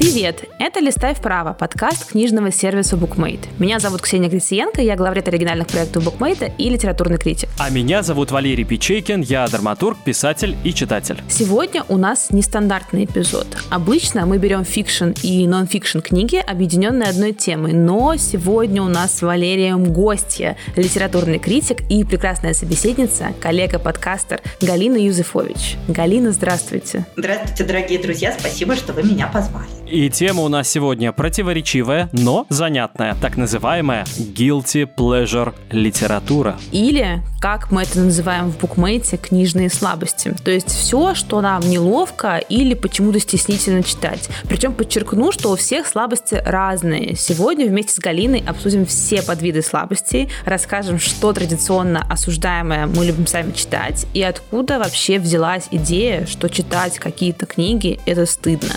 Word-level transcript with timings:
Привет! 0.00 0.44
Это 0.58 0.80
«Листай 0.80 1.14
вправо»– 1.14 1.52
подкаст 1.60 2.12
книжного 2.12 2.50
сервиса 2.50 2.96
BookMate. 2.96 3.48
Меня 3.58 3.78
зовут 3.80 4.00
Ксения 4.00 4.30
Грициенко, 4.30 4.80
я 4.80 4.96
главред 4.96 5.28
оригинальных 5.28 5.66
проектов 5.66 6.06
BookMate 6.06 6.52
и 6.56 6.70
литературный 6.70 7.18
критик. 7.18 7.50
А 7.58 7.68
меня 7.68 8.02
зовут 8.02 8.30
Валерий 8.30 8.64
Печейкин, 8.64 9.20
я 9.20 9.46
драматург, 9.46 9.98
писатель 10.02 10.56
и 10.64 10.72
читатель. 10.72 11.18
Сегодня 11.28 11.84
у 11.90 11.98
нас 11.98 12.30
нестандартный 12.30 13.04
эпизод. 13.04 13.46
Обычно 13.68 14.24
мы 14.24 14.38
берем 14.38 14.64
фикшн 14.64 15.10
и 15.22 15.46
нон-фикшн 15.46 15.98
книги, 15.98 16.36
объединенные 16.36 17.10
одной 17.10 17.34
темой, 17.34 17.74
но 17.74 18.16
сегодня 18.16 18.82
у 18.82 18.88
нас 18.88 19.18
с 19.18 19.20
Валерием 19.20 19.84
гостья, 19.84 20.56
литературный 20.76 21.38
критик 21.38 21.82
и 21.90 22.04
прекрасная 22.04 22.54
собеседница, 22.54 23.34
коллега-подкастер 23.38 24.40
Галина 24.62 24.96
Юзефович. 24.96 25.76
Галина, 25.88 26.32
здравствуйте. 26.32 27.04
Здравствуйте, 27.18 27.64
дорогие 27.64 27.98
друзья, 27.98 28.34
спасибо, 28.38 28.76
что 28.76 28.94
вы 28.94 29.02
меня 29.02 29.26
позвали. 29.26 29.68
И 29.90 30.08
тема 30.08 30.42
у 30.42 30.48
нас 30.48 30.68
сегодня 30.68 31.10
противоречивая, 31.10 32.08
но 32.12 32.46
занятная, 32.48 33.16
так 33.20 33.36
называемая 33.36 34.04
guilty 34.04 34.88
pleasure 34.96 35.52
литература. 35.72 36.56
Или, 36.70 37.22
как 37.40 37.72
мы 37.72 37.82
это 37.82 37.98
называем 37.98 38.52
в 38.52 38.58
букмейте, 38.58 39.16
книжные 39.16 39.68
слабости. 39.68 40.32
То 40.44 40.52
есть 40.52 40.68
все, 40.68 41.16
что 41.16 41.40
нам 41.40 41.62
неловко 41.68 42.36
или 42.36 42.74
почему-то 42.74 43.18
стеснительно 43.18 43.82
читать. 43.82 44.28
Причем 44.48 44.74
подчеркну, 44.74 45.32
что 45.32 45.50
у 45.50 45.56
всех 45.56 45.88
слабости 45.88 46.40
разные. 46.44 47.16
Сегодня 47.16 47.66
вместе 47.66 47.92
с 47.92 47.98
Галиной 47.98 48.44
обсудим 48.46 48.86
все 48.86 49.22
подвиды 49.22 49.60
слабостей, 49.60 50.28
расскажем, 50.44 51.00
что 51.00 51.32
традиционно 51.32 52.06
осуждаемое 52.08 52.86
мы 52.86 53.06
любим 53.06 53.26
сами 53.26 53.50
читать 53.50 54.06
и 54.14 54.22
откуда 54.22 54.78
вообще 54.78 55.18
взялась 55.18 55.66
идея, 55.72 56.26
что 56.26 56.48
читать 56.48 57.00
какие-то 57.00 57.46
книги– 57.46 57.98
это 58.06 58.24
стыдно. 58.26 58.74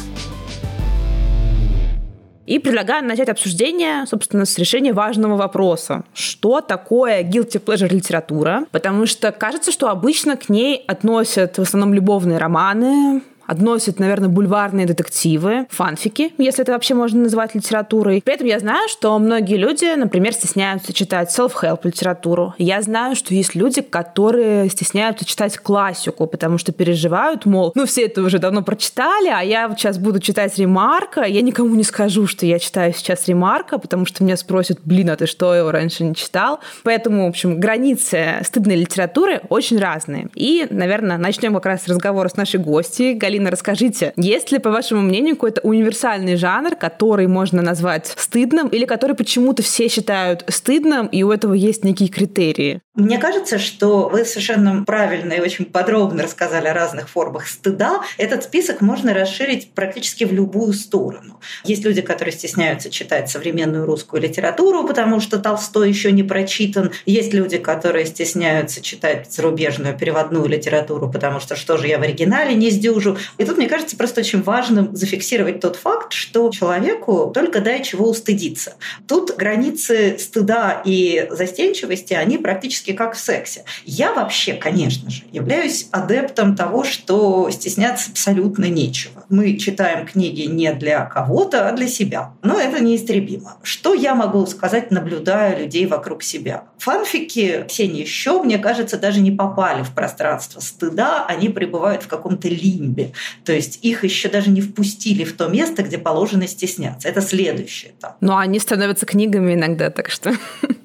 И 2.45 2.59
предлагаю 2.59 3.05
начать 3.05 3.29
обсуждение, 3.29 4.05
собственно, 4.05 4.45
с 4.45 4.57
решения 4.57 4.91
важного 4.91 5.37
вопроса. 5.37 6.03
Что 6.13 6.59
такое 6.61 7.23
guilty 7.23 7.63
pleasure 7.63 7.87
литература? 7.93 8.65
Потому 8.71 9.05
что 9.05 9.31
кажется, 9.31 9.71
что 9.71 9.89
обычно 9.89 10.35
к 10.35 10.49
ней 10.49 10.83
относят 10.87 11.57
в 11.57 11.61
основном 11.61 11.93
любовные 11.93 12.37
романы, 12.37 13.21
относят, 13.45 13.99
наверное, 13.99 14.29
бульварные 14.29 14.85
детективы, 14.85 15.67
фанфики, 15.69 16.33
если 16.37 16.63
это 16.63 16.73
вообще 16.73 16.93
можно 16.93 17.23
называть 17.23 17.55
литературой. 17.55 18.21
При 18.23 18.35
этом 18.35 18.47
я 18.47 18.59
знаю, 18.59 18.87
что 18.89 19.17
многие 19.19 19.57
люди, 19.57 19.93
например, 19.95 20.33
стесняются 20.33 20.93
читать 20.93 21.37
self-help 21.37 21.79
литературу. 21.83 22.53
Я 22.57 22.81
знаю, 22.81 23.15
что 23.15 23.33
есть 23.33 23.55
люди, 23.55 23.81
которые 23.81 24.69
стесняются 24.69 25.25
читать 25.25 25.57
классику, 25.57 26.27
потому 26.27 26.57
что 26.57 26.71
переживают, 26.71 27.45
мол, 27.45 27.71
ну 27.75 27.85
все 27.85 28.05
это 28.05 28.21
уже 28.21 28.39
давно 28.39 28.63
прочитали, 28.63 29.29
а 29.29 29.41
я 29.41 29.73
сейчас 29.77 29.97
буду 29.97 30.19
читать 30.19 30.57
Ремарка, 30.57 31.23
я 31.23 31.41
никому 31.41 31.75
не 31.75 31.83
скажу, 31.83 32.27
что 32.27 32.45
я 32.45 32.59
читаю 32.59 32.93
сейчас 32.93 33.27
Ремарка, 33.27 33.77
потому 33.77 34.05
что 34.05 34.23
меня 34.23 34.37
спросят, 34.37 34.79
блин, 34.83 35.09
а 35.09 35.15
ты 35.15 35.27
что, 35.27 35.53
его 35.53 35.71
раньше 35.71 36.03
не 36.03 36.15
читал? 36.15 36.59
Поэтому, 36.83 37.25
в 37.25 37.29
общем, 37.29 37.59
границы 37.59 38.39
стыдной 38.43 38.75
литературы 38.75 39.41
очень 39.49 39.79
разные. 39.79 40.29
И, 40.35 40.67
наверное, 40.69 41.17
начнем 41.17 41.53
как 41.53 41.65
раз 41.65 41.87
разговор 41.87 42.29
с 42.29 42.35
нашей 42.35 42.59
гостьей, 42.59 43.13
Галина, 43.33 43.49
расскажите, 43.49 44.13
есть 44.15 44.51
ли, 44.51 44.59
по 44.59 44.69
вашему 44.69 45.01
мнению, 45.01 45.35
какой-то 45.35 45.61
универсальный 45.61 46.35
жанр, 46.35 46.75
который 46.75 47.25
можно 47.25 47.63
назвать 47.63 48.13
стыдным 48.15 48.67
или 48.67 48.85
который 48.85 49.15
почему-то 49.15 49.63
все 49.63 49.87
считают 49.87 50.45
стыдным, 50.49 51.07
и 51.07 51.23
у 51.23 51.31
этого 51.31 51.55
есть 51.55 51.83
некие 51.83 52.09
критерии? 52.09 52.79
Мне 52.95 53.17
кажется, 53.17 53.57
что 53.57 54.07
вы 54.07 54.23
совершенно 54.23 54.83
правильно 54.83 55.33
и 55.33 55.39
очень 55.39 55.65
подробно 55.65 56.21
рассказали 56.21 56.67
о 56.67 56.75
разных 56.75 57.09
формах 57.09 57.47
стыда. 57.47 58.03
Этот 58.19 58.43
список 58.43 58.81
можно 58.81 59.15
расширить 59.15 59.71
практически 59.73 60.25
в 60.25 60.31
любую 60.31 60.73
сторону. 60.73 61.39
Есть 61.63 61.83
люди, 61.83 62.01
которые 62.01 62.33
стесняются 62.33 62.91
читать 62.91 63.31
современную 63.31 63.87
русскую 63.87 64.21
литературу, 64.21 64.83
потому 64.83 65.19
что 65.21 65.39
Толстой 65.39 65.89
еще 65.89 66.11
не 66.11 66.21
прочитан. 66.21 66.91
Есть 67.07 67.33
люди, 67.33 67.57
которые 67.57 68.05
стесняются 68.05 68.79
читать 68.79 69.31
зарубежную 69.31 69.97
переводную 69.97 70.45
литературу, 70.45 71.09
потому 71.09 71.39
что 71.39 71.55
что 71.55 71.77
же 71.77 71.87
я 71.87 71.97
в 71.97 72.03
оригинале 72.03 72.53
не 72.53 72.69
сдюжу. 72.69 73.17
И 73.37 73.45
тут, 73.45 73.57
мне 73.57 73.67
кажется, 73.67 73.97
просто 73.97 74.21
очень 74.21 74.41
важным 74.41 74.95
зафиксировать 74.95 75.59
тот 75.59 75.75
факт, 75.75 76.13
что 76.13 76.49
человеку 76.49 77.31
только 77.33 77.59
дай 77.61 77.83
чего 77.83 78.09
устыдиться. 78.09 78.73
Тут 79.07 79.35
границы 79.35 80.17
стыда 80.19 80.81
и 80.85 81.27
застенчивости, 81.29 82.13
они 82.13 82.37
практически 82.37 82.93
как 82.93 83.15
в 83.15 83.19
сексе. 83.19 83.65
Я 83.85 84.13
вообще, 84.13 84.53
конечно 84.53 85.09
же, 85.09 85.23
являюсь 85.31 85.87
адептом 85.91 86.55
того, 86.55 86.83
что 86.83 87.49
стесняться 87.51 88.11
абсолютно 88.11 88.65
нечего. 88.65 89.23
Мы 89.29 89.57
читаем 89.57 90.05
книги 90.05 90.41
не 90.43 90.73
для 90.73 91.05
кого-то, 91.05 91.67
а 91.67 91.71
для 91.71 91.87
себя. 91.87 92.33
Но 92.41 92.59
это 92.59 92.83
неистребимо. 92.83 93.57
Что 93.63 93.93
я 93.93 94.15
могу 94.15 94.45
сказать, 94.45 94.91
наблюдая 94.91 95.57
людей 95.57 95.85
вокруг 95.85 96.23
себя? 96.23 96.65
Фанфики 96.77 97.65
все 97.67 97.85
еще, 97.85 98.43
мне 98.43 98.57
кажется, 98.57 98.97
даже 98.97 99.21
не 99.21 99.31
попали 99.31 99.83
в 99.83 99.91
пространство 99.91 100.59
стыда, 100.59 101.25
они 101.25 101.49
пребывают 101.49 102.03
в 102.03 102.07
каком-то 102.07 102.47
лимбе. 102.47 103.12
То 103.45 103.53
есть 103.53 103.79
их 103.83 104.03
еще 104.03 104.29
даже 104.29 104.49
не 104.49 104.61
впустили 104.61 105.23
в 105.23 105.33
то 105.33 105.47
место, 105.47 105.83
где 105.83 105.97
положено 105.97 106.47
стесняться. 106.47 107.07
Это 107.07 107.21
следующий 107.21 107.87
этап. 107.87 108.17
Но 108.21 108.37
они 108.37 108.59
становятся 108.59 109.05
книгами 109.05 109.53
иногда, 109.53 109.89
так 109.89 110.09
что... 110.09 110.35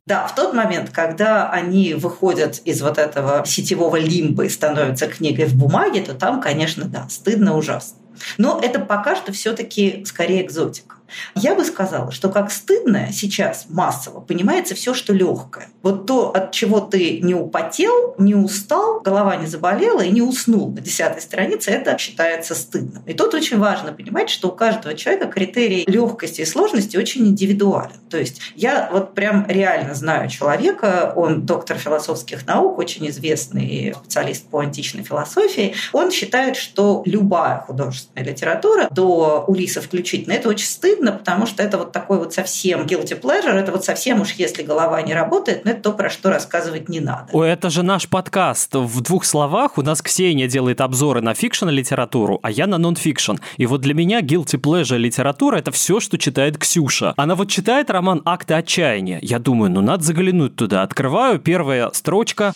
Да, 0.09 0.27
в 0.27 0.35
тот 0.35 0.55
момент, 0.55 0.89
когда 0.89 1.51
они 1.51 1.93
выходят 1.93 2.63
из 2.65 2.81
вот 2.81 2.97
этого 2.97 3.45
сетевого 3.45 3.97
лимба 3.97 4.47
и 4.47 4.49
становятся 4.49 5.07
книгой 5.07 5.45
в 5.45 5.55
бумаге, 5.55 6.01
то 6.01 6.15
там, 6.15 6.41
конечно, 6.41 6.87
да, 6.87 7.07
стыдно 7.11 7.59
ужасно. 7.59 7.99
Но 8.39 8.59
это 8.63 8.79
пока 8.79 9.17
что 9.17 9.33
все-таки 9.33 10.05
скорее 10.07 10.47
экзотика. 10.47 10.97
Я 11.35 11.55
бы 11.55 11.65
сказала, 11.65 12.11
что 12.11 12.29
как 12.29 12.51
стыдное 12.51 13.11
сейчас 13.13 13.67
массово 13.69 14.21
понимается 14.21 14.75
все, 14.75 14.95
что 14.95 15.13
легкое. 15.13 15.69
Вот 15.83 16.07
то, 16.07 16.31
от 16.31 16.53
чего 16.53 16.81
ты 16.81 17.21
не 17.21 17.35
употел, 17.35 18.15
не 18.19 18.35
устал, 18.35 19.01
голова 19.01 19.37
не 19.37 19.47
заболела 19.47 20.03
и 20.03 20.11
не 20.11 20.23
уснул 20.23 20.71
на 20.71 20.81
десятой 20.81 21.23
странице, 21.23 21.71
это 21.71 21.97
считается 21.99 22.55
стыдным. 22.55 23.03
И 23.07 23.15
тут 23.15 23.35
очень 23.35 23.59
важно 23.59 23.93
понимать, 23.93 24.31
что 24.31 24.49
у 24.49 24.53
каждого 24.53 24.95
человека 24.95 25.29
критерий 25.29 25.85
легкости 25.87 26.43
и 26.43 26.45
сложности 26.45 26.97
очень 26.97 27.27
индивидуален. 27.27 27.99
То 28.11 28.19
есть 28.19 28.41
я 28.55 28.89
вот 28.93 29.15
прям 29.15 29.47
реально 29.49 29.95
знаю 29.99 30.29
человека, 30.31 31.13
он 31.15 31.45
доктор 31.45 31.77
философских 31.77 32.47
наук, 32.47 32.79
очень 32.79 33.07
известный 33.09 33.95
специалист 33.95 34.49
по 34.49 34.61
античной 34.61 35.03
философии, 35.03 35.75
он 35.93 36.11
считает, 36.11 36.57
что 36.57 37.03
любая 37.05 37.59
художественная 37.59 38.27
литература, 38.27 38.89
до 38.91 39.45
Улисса 39.47 39.81
включительно, 39.81 40.33
это 40.33 40.49
очень 40.49 40.67
стыдно, 40.67 41.13
потому 41.13 41.47
что 41.47 41.63
это 41.63 41.79
вот 41.79 41.93
такой 41.93 42.19
вот 42.19 42.33
совсем 42.33 42.83
guilty 42.83 43.21
pleasure, 43.21 43.53
это 43.53 43.73
вот 43.73 43.85
совсем 43.85 44.21
уж 44.21 44.33
если 44.33 44.63
голова 44.63 45.03
не 45.03 45.15
работает, 45.15 45.65
но 45.65 45.73
это 45.73 45.83
то, 45.83 45.93
про 45.93 46.09
что 46.11 46.31
рассказывать 46.31 46.89
не 46.89 47.01
надо. 47.01 47.33
О, 47.33 47.43
это 47.43 47.71
же 47.71 47.83
наш 47.83 48.09
подкаст. 48.09 48.75
В 48.75 49.01
двух 49.01 49.25
словах 49.25 49.79
у 49.79 49.83
нас 49.83 50.01
Ксения 50.03 50.47
делает 50.47 50.81
обзоры 50.81 51.21
на 51.21 51.35
фикшн-литературу, 51.35 52.39
а 52.43 52.51
я 52.51 52.67
на 52.67 52.79
нон-фикшн. 52.79 53.37
И 53.57 53.67
вот 53.67 53.81
для 53.81 53.95
меня 53.95 54.21
guilty 54.21 54.61
pleasure 54.61 54.97
литература– 54.97 55.57
это 55.59 55.73
все, 55.73 56.01
что 56.01 56.19
читает 56.19 56.59
Ксюша. 56.59 57.15
Она 57.17 57.35
вот 57.35 57.51
читает 57.51 57.91
роман 57.91 58.23
«Акты 58.25 58.55
отчаяния». 58.55 59.19
Я 59.23 59.39
думаю, 59.39 59.71
ну 59.71 59.81
надо 59.89 60.05
заглянуть 60.05 60.55
туда. 60.55 60.83
Открываю, 60.83 61.39
первая 61.39 61.89
строчка. 61.95 62.53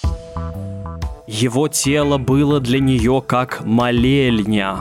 Его 1.26 1.66
тело 1.68 2.18
было 2.18 2.60
для 2.60 2.78
нее 2.78 3.24
как 3.26 3.64
молельня. 3.64 4.80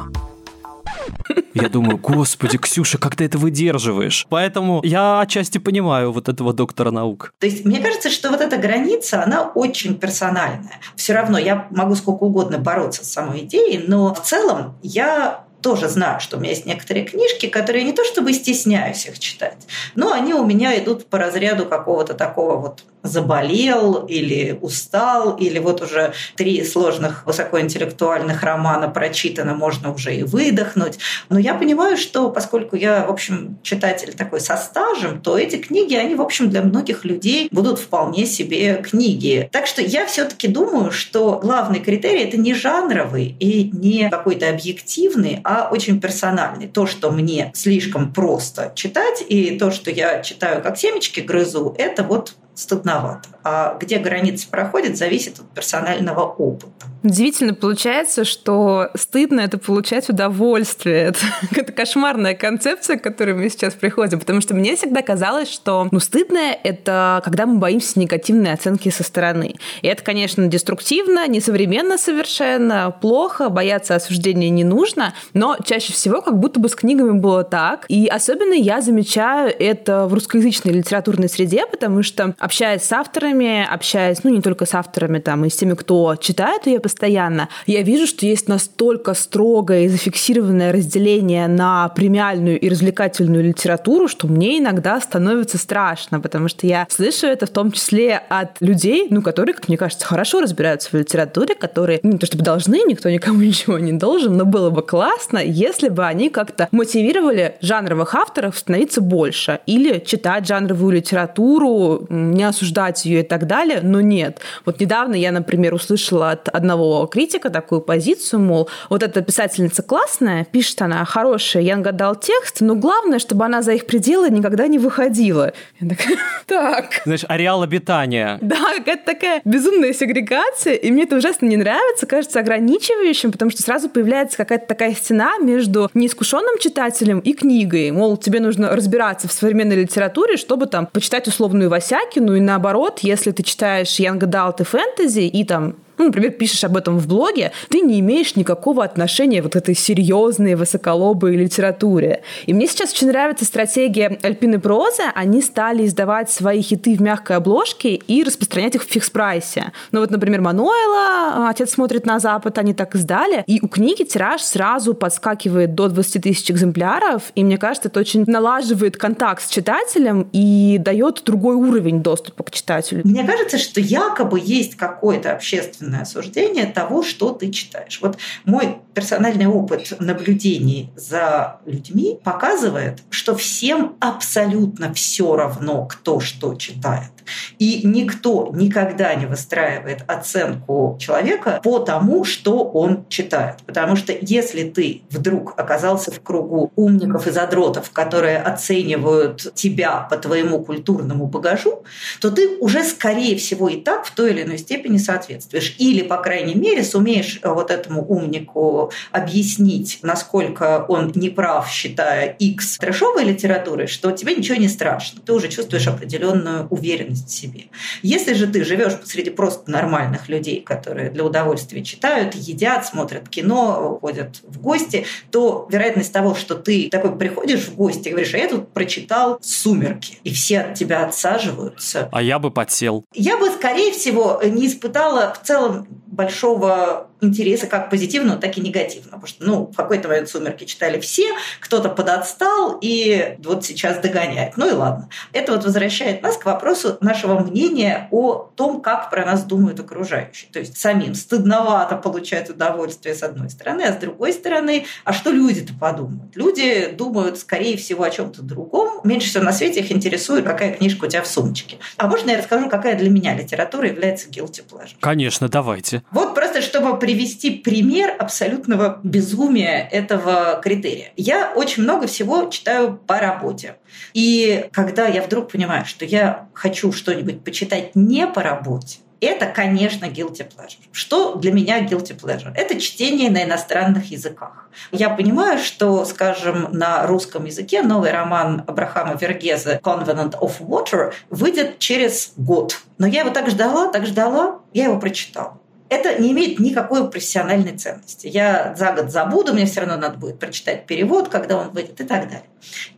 Я 1.53 1.69
думаю, 1.69 1.97
господи, 1.97 2.57
Ксюша, 2.57 2.97
как 2.97 3.16
ты 3.16 3.23
это 3.23 3.38
выдерживаешь? 3.38 4.25
Поэтому 4.28 4.81
я 4.84 5.22
отчасти 5.22 5.59
понимаю 5.59 6.11
вот 6.11 6.28
этого 6.28 6.51
доктора 6.51 6.91
наук. 6.91 7.34
То 7.40 7.47
есть 7.47 7.63
мне 7.63 7.79
кажется, 7.79 8.09
что 8.09 8.29
вот 8.29 8.41
эта 8.41 8.57
граница, 8.57 9.23
она 9.23 9.44
очень 9.44 9.95
персональная. 9.95 10.81
Все 10.97 11.13
равно 11.13 11.38
я 11.38 11.67
могу 11.72 11.95
сколько 11.95 12.23
угодно 12.23 12.57
бороться 12.57 13.06
с 13.06 13.11
самой 13.13 13.45
идеей, 13.45 13.85
но 13.88 14.13
в 14.13 14.22
целом 14.23 14.75
я 14.84 15.45
тоже 15.61 15.88
знаю, 15.88 16.19
что 16.19 16.38
у 16.38 16.39
меня 16.39 16.51
есть 16.51 16.66
некоторые 16.66 17.05
книжки, 17.05 17.47
которые 17.47 17.83
не 17.83 17.93
то 17.93 18.03
чтобы 18.03 18.34
стесняюсь 18.34 19.05
их 19.05 19.19
читать, 19.19 19.58
но 19.96 20.11
они 20.11 20.34
у 20.34 20.46
меня 20.46 20.78
идут 20.78 21.05
по 21.08 21.17
разряду 21.17 21.66
какого-то 21.66 22.13
такого 22.13 22.58
вот 22.58 22.84
заболел 23.03 24.05
или 24.05 24.58
устал, 24.61 25.35
или 25.37 25.59
вот 25.59 25.81
уже 25.81 26.13
три 26.35 26.63
сложных 26.63 27.25
высокоинтеллектуальных 27.25 28.43
романа 28.43 28.90
прочитано, 28.90 29.55
можно 29.55 29.93
уже 29.93 30.16
и 30.16 30.23
выдохнуть. 30.23 30.99
Но 31.29 31.40
я 31.40 31.53
понимаю, 31.55 31.97
что 31.97 32.29
поскольку 32.29 32.75
я, 32.75 33.05
в 33.05 33.09
общем, 33.09 33.57
читатель 33.64 34.14
такой 34.14 34.40
со 34.40 34.57
стажем, 34.57 35.22
то 35.22 35.37
эти 35.37 35.55
книги, 35.55 35.96
они, 35.96 36.16
в 36.16 36.22
общем, 36.22 36.49
для 36.49 36.61
многих 36.61 37.05
людей 37.05 37.47
будут 37.52 37.79
вполне 37.79 38.25
себе 38.25 38.84
книги. 38.87 39.49
Так 39.52 39.67
что 39.67 39.81
я 39.81 40.05
все-таки 40.05 40.47
думаю, 40.47 40.91
что 40.91 41.40
главный 41.41 41.79
критерий 41.79 42.23
это 42.23 42.37
не 42.37 42.53
жанровый 42.53 43.35
и 43.40 43.72
не 43.73 44.09
какой-то 44.09 44.49
объективный, 44.49 45.41
а 45.52 45.68
очень 45.70 46.00
персональный. 46.00 46.68
То, 46.68 46.88
что 46.88 47.12
мне 47.12 47.52
слишком 47.53 48.14
просто 48.14 48.72
читать, 48.74 49.22
и 49.28 49.58
то, 49.58 49.70
что 49.70 49.92
я 49.92 50.22
читаю 50.22 50.64
как 50.64 50.78
семечки 50.78 51.20
грызу, 51.20 51.76
это 51.78 52.03
вот 52.03 52.36
стыдновато. 52.56 53.28
А 53.44 53.78
где 53.78 53.98
граница 53.98 54.48
проходит, 54.50 54.98
зависит 54.98 55.40
от 55.40 55.50
персонального 55.50 56.22
опыта. 56.22 56.86
Удивительно 57.03 57.56
получается, 57.56 58.26
что 58.26 58.90
стыдно 58.96 59.42
это 59.42 59.58
получать 59.58 60.08
удовольствие. 60.09 61.14
Это, 61.52 61.72
кошмарная 61.72 62.36
концепция, 62.36 62.98
к 62.98 63.03
которой 63.03 63.34
мы 63.34 63.50
сейчас 63.50 63.74
приходим, 63.74 64.20
потому 64.20 64.42
что 64.42 64.53
мне 64.53 64.76
всегда 64.76 65.02
казалось, 65.02 65.52
что 65.52 65.88
ну, 65.92 66.00
стыдное— 66.00 66.58
это 66.64 67.22
когда 67.24 67.46
мы 67.46 67.58
боимся 67.58 68.00
негативной 68.00 68.53
оценки 68.53 68.90
со 68.90 69.03
стороны. 69.03 69.56
И 69.82 69.88
это, 69.88 70.03
конечно, 70.03 70.46
деструктивно, 70.48 71.28
несовременно 71.28 71.98
совершенно, 71.98 72.96
плохо, 73.02 73.50
бояться 73.50 73.96
осуждения 73.96 74.50
не 74.50 74.64
нужно, 74.64 75.14
но 75.34 75.58
чаще 75.64 75.94
всего 75.94 76.22
как 76.22 76.38
будто 76.38 76.59
бы 76.59 76.70
с 76.70 76.76
книгами 76.76 77.18
было 77.18 77.44
так. 77.44 77.86
И 77.88 78.08
особенно 78.08 78.53
я 78.53 78.82
замечаю 78.82 79.53
это 79.58 80.08
в 80.08 80.14
русскоязычной 80.14 80.74
литературной 80.74 81.30
среде, 81.30 81.66
потому 81.66 82.03
что 82.03 82.36
общаясь 82.38 82.84
с 82.84 82.92
авторами, 82.92 83.68
общаясь, 83.68 84.24
ну, 84.24 84.30
не 84.30 84.42
только 84.42 84.66
с 84.66 84.76
авторами, 84.76 85.20
там, 85.20 85.46
и 85.46 85.50
с 85.50 85.56
теми, 85.56 85.74
кто 85.74 86.16
читает 86.16 86.68
ее 86.68 86.80
постоянно, 86.91 87.47
я 87.67 87.84
вижу, 87.84 88.05
что 88.05 88.26
есть 88.26 88.49
настолько 88.49 89.14
строгое 89.14 89.85
и 89.85 89.88
зафиксированное 89.88 90.73
разделение 90.73 91.47
на 91.47 91.88
премиальную 91.90 92.59
и 92.59 92.67
развлекательную 92.67 93.43
литературу, 93.43 94.09
что 94.09 94.28
мне 94.28 94.59
иногда 94.59 94.99
становится 94.99 95.58
страшно, 95.58 96.20
потому 96.20 96.49
что 96.49 96.67
я 96.67 96.85
слышу 96.90 97.28
это 97.28 97.46
в 97.46 97.49
том 97.49 97.72
числе 97.72 98.17
от 98.29 98.59
людей, 98.59 99.08
ну, 99.09 99.22
которые, 99.22 99.55
как 99.55 99.70
мне 99.70 99.78
кажется, 99.78 100.05
хорошо 100.05 100.41
разбираются 100.41 100.90
в 100.90 100.93
литературе, 100.96 101.55
которые, 101.55 102.02
ну, 102.03 102.11
не 102.11 102.17
то 102.17 102.26
чтобы 102.26 102.43
должны, 102.43 102.82
никто 102.85 103.09
никому 103.09 103.41
ничего 103.41 103.79
не 103.79 103.93
должен, 103.93 104.35
но 104.35 104.43
было 104.46 104.70
бы 104.70 104.82
классно, 104.82 105.40
если 105.40 105.88
бы 105.88 106.05
они 106.05 106.29
как-то 106.29 106.67
мотивировали 106.72 107.55
жанровых 107.61 108.16
авторов 108.16 108.58
становиться 108.58 108.99
больше 108.99 109.59
или 109.66 110.03
читать 110.05 110.46
жанровую 110.46 110.91
литературу, 110.91 112.05
не 112.09 112.43
осуждать 112.43 113.05
ее 113.05 113.22
и 113.22 113.23
так 113.23 113.47
далее, 113.47 113.79
но 113.82 114.02
нет. 114.02 114.40
Вот 114.66 114.82
недавно 114.82 115.16
я, 115.16 115.32
например, 115.32 115.73
услышала 115.73 116.32
от 116.32 116.49
одного 116.49 116.80
критика 117.11 117.49
такую 117.49 117.81
позицию, 117.81 118.39
мол, 118.41 118.69
вот 118.89 119.03
эта 119.03 119.22
писательница 119.22 119.83
классная, 119.83 120.45
пишет 120.45 120.81
она 120.81 121.03
хорошая, 121.05 121.63
я 121.63 121.78
гадал 121.78 122.16
текст, 122.16 122.61
но 122.61 122.75
главное, 122.75 123.19
чтобы 123.19 123.45
она 123.45 123.61
за 123.61 123.73
их 123.73 123.85
пределы 123.85 124.29
никогда 124.29 124.67
не 124.67 124.79
выходила. 124.79 125.53
Я 125.79 125.89
такая, 125.89 126.17
так. 126.45 127.01
Знаешь, 127.05 127.25
ареал 127.28 127.63
обитания. 127.63 128.37
Да, 128.41 128.78
какая-то 128.78 129.05
такая 129.05 129.41
безумная 129.45 129.93
сегрегация, 129.93 130.73
и 130.73 130.91
мне 130.91 131.03
это 131.03 131.16
ужасно 131.16 131.45
не 131.45 131.57
нравится, 131.57 132.05
кажется 132.05 132.39
ограничивающим, 132.39 133.31
потому 133.31 133.51
что 133.51 133.61
сразу 133.61 133.89
появляется 133.89 134.37
какая-то 134.37 134.67
такая 134.67 134.93
стена 134.93 135.37
между 135.37 135.89
неискушенным 135.93 136.57
читателем 136.59 137.19
и 137.19 137.33
книгой. 137.33 137.91
Мол, 137.91 138.17
тебе 138.17 138.39
нужно 138.39 138.75
разбираться 138.75 139.28
в 139.28 139.31
современной 139.31 139.75
литературе, 139.75 140.37
чтобы 140.37 140.66
там 140.67 140.87
почитать 140.87 141.28
условную 141.28 141.69
Васякину, 141.69 142.35
и 142.35 142.39
наоборот, 142.39 142.99
если 143.01 143.31
ты 143.31 143.43
читаешь 143.43 143.99
Young 143.99 144.19
Adult 144.19 144.61
и 144.61 144.63
фэнтези, 144.63 145.22
и 145.22 145.43
там 145.43 145.75
ну, 146.02 146.08
например, 146.08 146.32
пишешь 146.32 146.64
об 146.64 146.76
этом 146.78 146.98
в 146.98 147.08
блоге, 147.08 147.52
ты 147.70 147.82
не 147.82 148.00
имеешь 148.00 148.36
никакого 148.36 148.84
отношения 148.84 149.44
вот 149.44 149.53
к 149.53 149.56
этой 149.56 149.76
серьезной, 149.76 150.56
высоколобой 150.56 151.36
литературе. 151.36 152.24
И 152.48 152.53
мне 152.56 152.66
сейчас 152.66 152.92
очень 152.92 153.09
нравится 153.09 153.46
стратегия 153.46 154.18
Альпины 154.24 154.59
Прозы. 154.59 155.03
Они 155.14 155.44
стали 155.44 155.86
издавать 155.86 156.32
свои 156.32 156.64
хиты 156.64 156.96
в 156.96 157.02
мягкой 157.02 157.38
обложке 157.38 157.94
и 157.94 158.24
распространять 158.24 158.74
их 158.74 158.84
в 158.84 158.88
фикс-прайсе. 158.88 159.74
Ну 159.92 160.00
вот, 160.00 160.09
например, 160.09 160.42
Мануэла 160.42 161.48
«Отец 161.50 161.74
смотрит 161.74 162.08
на 162.08 162.18
Запад», 162.18 162.58
они 162.58 162.74
так 162.74 162.96
издали. 162.96 163.44
И 163.46 163.59
у 163.62 163.68
книги 163.68 164.02
тираж 164.02 164.42
сразу 164.42 164.96
подскакивает 164.96 165.76
до 165.76 165.88
20 165.88 166.24
тысяч 166.24 166.50
экземпляров. 166.50 167.32
И 167.36 167.44
мне 167.44 167.59
кажется, 167.59 167.90
это 167.90 168.00
очень 168.00 168.24
налаживает 168.26 168.98
контакт 168.98 169.44
с 169.44 169.50
читателем 169.50 170.28
и 170.34 170.80
дает 170.80 171.22
другой 171.24 171.53
уровень 171.53 172.02
доступа 172.02 172.42
к 172.42 172.50
читателю. 172.50 173.02
Мне 173.03 173.24
кажется, 173.24 173.59
что 173.59 173.80
якобы 173.80 174.42
есть 174.44 174.76
какой-то 174.76 175.34
общественный 175.34 175.91
собственное 175.91 176.02
осуждение 176.02 176.66
того, 176.66 177.03
что 177.03 177.32
ты 177.32 177.52
читаешь. 177.52 177.99
Вот 178.02 178.17
мой 178.46 178.78
персональный 178.93 179.47
опыт 179.47 179.93
наблюдений 179.99 180.91
за 180.96 181.59
людьми 181.66 182.20
показывает, 182.23 182.99
что 183.09 183.35
всем 183.35 183.96
абсолютно 183.99 184.93
все 184.93 185.35
равно, 185.35 185.85
кто 185.85 186.20
что 186.20 186.55
читает. 186.55 187.11
И 187.59 187.82
никто 187.84 188.50
никогда 188.53 189.14
не 189.16 189.26
выстраивает 189.26 190.03
оценку 190.08 190.97
человека 191.00 191.59
по 191.64 191.79
тому, 191.79 192.23
что 192.23 192.64
он 192.64 193.06
читает. 193.09 193.58
Потому 193.66 193.96
что 193.96 194.14
если 194.20 194.64
ты 194.64 195.02
вдруг 195.09 195.53
оказался 195.58 196.12
в 196.12 196.22
кругу 196.22 196.72
умников 196.76 197.28
и 197.28 197.32
задротов, 197.32 197.91
которые 197.91 198.38
оценивают 198.38 199.53
тебя 199.53 200.08
по 200.09 200.18
твоему 200.18 200.64
культурному 200.64 201.28
багажу, 201.28 201.84
то 202.20 202.32
ты 202.32 202.58
уже, 202.58 202.84
скорее 202.84 203.35
всего, 203.38 203.70
и 203.70 203.78
так 203.78 204.06
в 204.06 204.12
той 204.12 204.32
или 204.32 204.44
иной 204.44 204.58
степени 204.58 204.97
соответствуешь. 204.97 205.76
Или, 205.78 206.02
по 206.03 206.17
крайней 206.17 206.56
мере, 206.56 206.84
сумеешь 206.84 207.40
вот 207.44 207.72
этому 207.72 208.06
умнику 208.08 208.91
объяснить, 209.12 210.00
насколько 210.02 210.85
он 210.88 211.12
неправ, 211.16 211.70
считая 211.70 212.28
X 212.40 212.78
трэшовой 212.78 213.24
литературой, 213.24 213.88
что 213.88 214.12
тебе 214.12 214.35
ничего 214.35 214.58
не 214.58 214.67
страшно. 214.67 215.22
Ты 215.26 215.34
уже 215.34 215.50
чувствуешь 215.50 215.88
определенную 215.88 216.67
уверенность 216.70 217.10
уверенность 217.11 217.28
в 217.28 217.31
себе. 217.31 217.66
Если 218.02 218.34
же 218.34 218.47
ты 218.47 218.63
живешь 218.63 218.93
среди 219.03 219.29
просто 219.29 219.69
нормальных 219.69 220.29
людей, 220.29 220.61
которые 220.61 221.09
для 221.09 221.23
удовольствия 221.23 221.84
читают, 221.84 222.35
едят, 222.35 222.85
смотрят 222.85 223.29
кино, 223.29 223.97
ходят 224.02 224.41
в 224.43 224.59
гости, 224.59 225.05
то 225.29 225.67
вероятность 225.69 226.13
того, 226.13 226.35
что 226.35 226.55
ты 226.55 226.90
такой 226.90 227.16
приходишь 227.17 227.67
в 227.67 227.75
гости 227.75 228.08
и 228.08 228.11
говоришь, 228.11 228.34
а 228.34 228.37
я 228.37 228.47
тут 228.47 228.73
прочитал 228.73 229.40
«Сумерки», 229.41 230.17
и 230.23 230.34
все 230.34 230.61
от 230.61 230.75
тебя 230.75 231.05
отсаживаются. 231.05 232.09
А 232.11 232.22
я 232.22 232.40
бы 232.40 232.52
подсел. 232.52 233.05
Я 233.14 233.37
бы, 233.37 233.49
скорее 233.49 233.91
всего, 233.91 234.41
не 234.43 234.67
испытала 234.67 235.34
в 235.34 235.46
целом 235.46 235.87
большого 236.11 237.08
интереса 237.22 237.67
как 237.67 237.90
позитивного, 237.90 238.40
так 238.40 238.58
и 238.58 238.61
негативного. 238.61 239.22
Потому 239.22 239.28
что, 239.28 239.46
ну, 239.46 239.66
в 239.67 239.75
какой-то 239.75 240.08
момент 240.08 240.29
«Сумерки» 240.29 240.66
читали 240.66 240.99
все, 240.99 241.28
кто-то 241.59 241.90
подотстал 241.90 242.78
и 242.81 243.35
вот 243.43 243.63
сейчас 243.63 243.99
догоняет. 243.99 244.58
Ну 244.58 244.67
и 244.67 244.73
ладно. 244.73 245.09
Это 245.31 245.53
вот 245.53 245.63
возвращает 245.63 246.23
нас 246.23 246.37
к 246.37 246.46
вопросу 246.46 246.97
нашего 246.99 247.40
мнения 247.40 248.08
о 248.11 248.52
том, 248.55 248.81
как 248.81 249.09
про 249.09 249.25
нас 249.25 249.43
думают 249.43 249.79
окружающие. 249.79 250.52
То 250.52 250.59
есть 250.59 250.78
самим 250.78 251.13
стыдновато 251.13 251.96
получать 251.96 252.49
удовольствие 252.49 253.14
с 253.16 253.23
одной 253.23 253.49
стороны, 253.49 253.84
а 253.84 253.93
с 253.93 253.97
другой 253.97 254.34
стороны, 254.34 254.85
а 255.05 255.14
что 255.14 255.29
люди-то 255.31 255.73
подумают? 255.79 256.36
Люди 256.36 256.89
думают, 256.91 257.38
скорее 257.38 257.77
всего, 257.77 258.03
о 258.03 258.10
чем-то 258.10 258.41
другом. 258.41 259.00
Меньше 259.03 259.29
всего 259.29 259.43
на 259.43 259.53
свете 259.53 259.81
их 259.81 259.91
интересует, 259.91 260.46
какая 260.46 260.74
книжка 260.74 261.05
у 261.05 261.07
тебя 261.07 261.22
в 261.22 261.27
сумочке. 261.27 261.77
А 261.98 262.07
можно 262.07 262.31
я 262.31 262.38
расскажу, 262.39 262.67
какая 262.67 262.98
для 262.98 263.10
меня 263.10 263.36
литература 263.36 263.88
является 263.88 264.27
guilty 264.27 264.63
pleasure? 264.67 264.96
Конечно, 265.00 265.48
давайте. 265.48 266.00
Вот 266.12 266.36
просто 266.36 266.62
чтобы 266.62 266.98
привести 266.98 267.51
пример 267.51 268.15
абсолютного 268.18 269.00
безумия 269.03 269.88
этого 269.92 270.60
критерия. 270.63 271.12
Я 271.15 271.51
очень 271.56 271.84
много 271.84 272.08
всего 272.08 272.50
читаю 272.50 272.98
по 272.98 273.20
работе. 273.20 273.75
И 274.13 274.70
когда 274.72 275.08
я 275.08 275.22
вдруг 275.22 275.51
понимаю, 275.51 275.86
что 275.86 276.05
я 276.05 276.50
хочу 276.53 276.91
что-нибудь 276.91 277.43
почитать 277.43 277.96
не 277.96 278.27
по 278.27 278.41
работе, 278.41 279.00
это, 279.22 279.46
конечно, 279.46 280.05
guilty 280.05 280.50
pleasure. 280.50 280.79
Что 280.91 281.36
для 281.36 281.51
меня 281.51 281.86
guilty 281.86 282.20
pleasure? 282.20 282.51
Это 282.55 282.79
чтение 282.79 283.29
на 283.29 283.43
иностранных 283.43 284.10
языках. 284.10 284.67
Я 284.91 285.12
понимаю, 285.12 285.60
что, 285.60 286.05
скажем, 286.05 286.70
на 286.72 287.05
русском 287.05 287.46
языке 287.46 287.84
новый 287.84 288.12
роман 288.12 288.63
Абрахама 288.65 289.15
Вергеза 289.15 289.79
«Convent 289.84 290.39
of 290.39 290.60
Water» 290.60 291.13
выйдет 291.29 291.77
через 291.77 292.34
год. 292.36 292.81
Но 292.98 293.05
я 293.05 293.22
его 293.22 293.29
так 293.29 293.48
ждала, 293.50 293.91
так 293.91 294.08
ждала, 294.08 294.60
я 294.74 294.86
его 294.86 295.00
прочитала 295.00 295.61
это 295.91 296.17
не 296.21 296.31
имеет 296.31 296.57
никакой 296.57 297.12
профессиональной 297.12 297.77
ценности. 297.77 298.25
Я 298.25 298.74
за 298.77 298.93
год 298.93 299.12
забуду, 299.12 299.53
мне 299.53 299.65
все 299.65 299.81
равно 299.81 299.98
надо 299.98 300.17
будет 300.17 300.39
прочитать 300.39 300.86
перевод, 300.86 301.27
когда 301.27 301.57
он 301.57 301.71
выйдет 301.71 302.00
и 302.00 302.05
так 302.05 302.29
далее. 302.29 302.45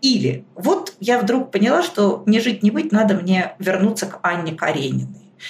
Или 0.01 0.45
вот 0.53 0.93
я 0.99 1.17
вдруг 1.17 1.49
поняла, 1.49 1.81
что 1.81 2.21
не 2.27 2.39
жить, 2.39 2.61
не 2.61 2.69
быть, 2.69 2.91
надо 2.91 3.15
мне 3.15 3.53
вернуться 3.57 4.05
к 4.05 4.19
Анне 4.21 4.53
Карениной. 4.53 5.07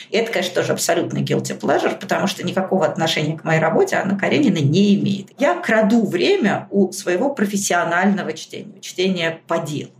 И 0.09 0.15
это, 0.15 0.31
конечно, 0.31 0.55
тоже 0.55 0.71
абсолютно 0.71 1.17
guilty 1.17 1.59
pleasure, 1.59 1.99
потому 1.99 2.27
что 2.27 2.43
никакого 2.43 2.85
отношения 2.85 3.37
к 3.37 3.43
моей 3.43 3.59
работе 3.59 3.97
Анна 3.97 4.17
Каренина 4.17 4.59
не 4.59 4.95
имеет. 4.95 5.27
Я 5.37 5.55
краду 5.55 6.05
время 6.05 6.69
у 6.71 6.93
своего 6.93 7.29
профессионального 7.29 8.31
чтения, 8.31 8.79
чтения 8.79 9.41
по 9.47 9.59
делу. 9.59 9.91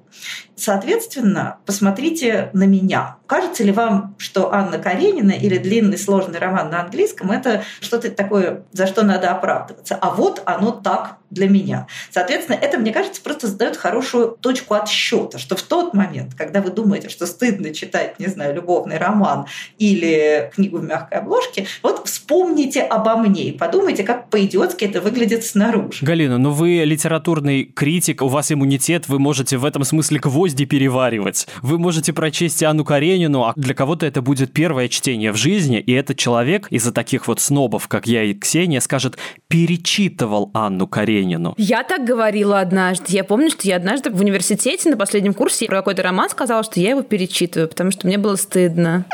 Соответственно, 0.64 1.58
посмотрите 1.66 2.50
на 2.54 2.64
меня. 2.64 3.18
Кажется 3.28 3.66
ли 3.66 3.74
вам, 3.74 4.16
что 4.18 4.54
Анна 4.54 4.78
Каренина 4.78 5.32
или 5.32 5.58
длинный 5.58 5.98
сложный 5.98 6.40
роман 6.40 6.70
на 6.70 6.84
английском– 6.84 7.32
это 7.34 7.64
что-то 7.82 8.10
такое, 8.12 8.64
за 8.72 8.88
что 8.88 9.04
надо 9.04 9.32
оправдываться? 9.32 9.96
А 9.96 10.12
вот 10.12 10.42
оно 10.46 10.72
так 10.72 11.18
для 11.32 11.50
меня. 11.50 11.88
Соответственно, 12.12 12.56
это, 12.56 12.78
мне 12.78 12.94
кажется, 12.94 13.22
просто 13.22 13.48
задает 13.48 13.76
хорошую 13.76 14.38
точку 14.40 14.76
отсчета, 14.76 15.40
что 15.40 15.56
в 15.56 15.64
тот 15.64 15.96
момент, 15.96 16.36
когда 16.36 16.62
вы 16.62 16.70
думаете, 16.70 17.10
что 17.10 17.26
стыдно 17.26 17.74
читать, 17.74 18.20
не 18.20 18.28
знаю, 18.28 18.54
любовный 18.54 19.00
роман 19.00 19.48
или 19.80 20.52
книгу 20.54 20.78
в 20.78 20.84
мягкой 20.84 21.18
обложке, 21.18 21.66
вот 21.82 22.08
вспомните 22.08 22.82
обо 22.84 23.16
мне 23.16 23.46
и 23.46 23.52
подумайте, 23.52 24.04
как 24.04 24.30
по-идиотски 24.30 24.86
это 24.86 25.02
выглядит 25.02 25.44
снаружи. 25.44 26.06
Галина, 26.06 26.38
ну 26.38 26.52
вы 26.52 26.84
литературный 26.86 27.66
критик, 27.66 28.22
у 28.22 28.28
вас 28.28 28.52
иммунитет, 28.52 29.08
вы 29.08 29.18
можете 29.18 29.58
в 29.58 29.66
этом 29.66 29.84
смысле 29.84 30.20
гвозди 30.20 30.53
переваривать. 30.62 31.48
Вы 31.62 31.78
можете 31.80 32.14
прочесть 32.14 32.62
Анну 32.64 32.86
Каренину 32.86 33.44
а 33.44 33.54
для 33.56 33.74
кого-то 33.74 34.06
это 34.06 34.22
будет 34.22 34.54
первое 34.54 34.88
чтение 34.88 35.32
в 35.32 35.36
жизни, 35.36 35.80
и 35.80 35.92
этот 35.94 36.18
человек 36.18 36.68
из-за 36.70 36.92
таких 36.92 37.28
вот 37.28 37.40
снобов, 37.40 37.88
как 37.88 38.08
я 38.08 38.24
и 38.24 38.34
Ксения, 38.34 38.80
скажет, 38.80 39.18
перечитывал 39.48 40.52
Анну 40.54 40.88
Каренину. 40.88 41.56
Я 41.58 41.84
так 41.84 42.06
говорила 42.06 42.60
однажды. 42.60 43.06
Я 43.10 43.24
помню, 43.24 43.50
что 43.50 43.68
я 43.68 43.78
однажды 43.78 44.10
в 44.10 44.20
университете 44.20 44.90
на 44.90 44.98
последнем 44.98 45.34
курсе 45.34 45.66
про 45.66 45.78
какой-то 45.78 46.04
роман 46.04 46.30
сказала, 46.30 46.64
что 46.64 46.80
я 46.80 46.92
его 46.92 47.02
перечитываю, 47.02 47.68
потому 47.68 47.92
что 47.92 48.08
мне 48.08 48.18
было 48.18 48.36
стыдно. 48.36 49.06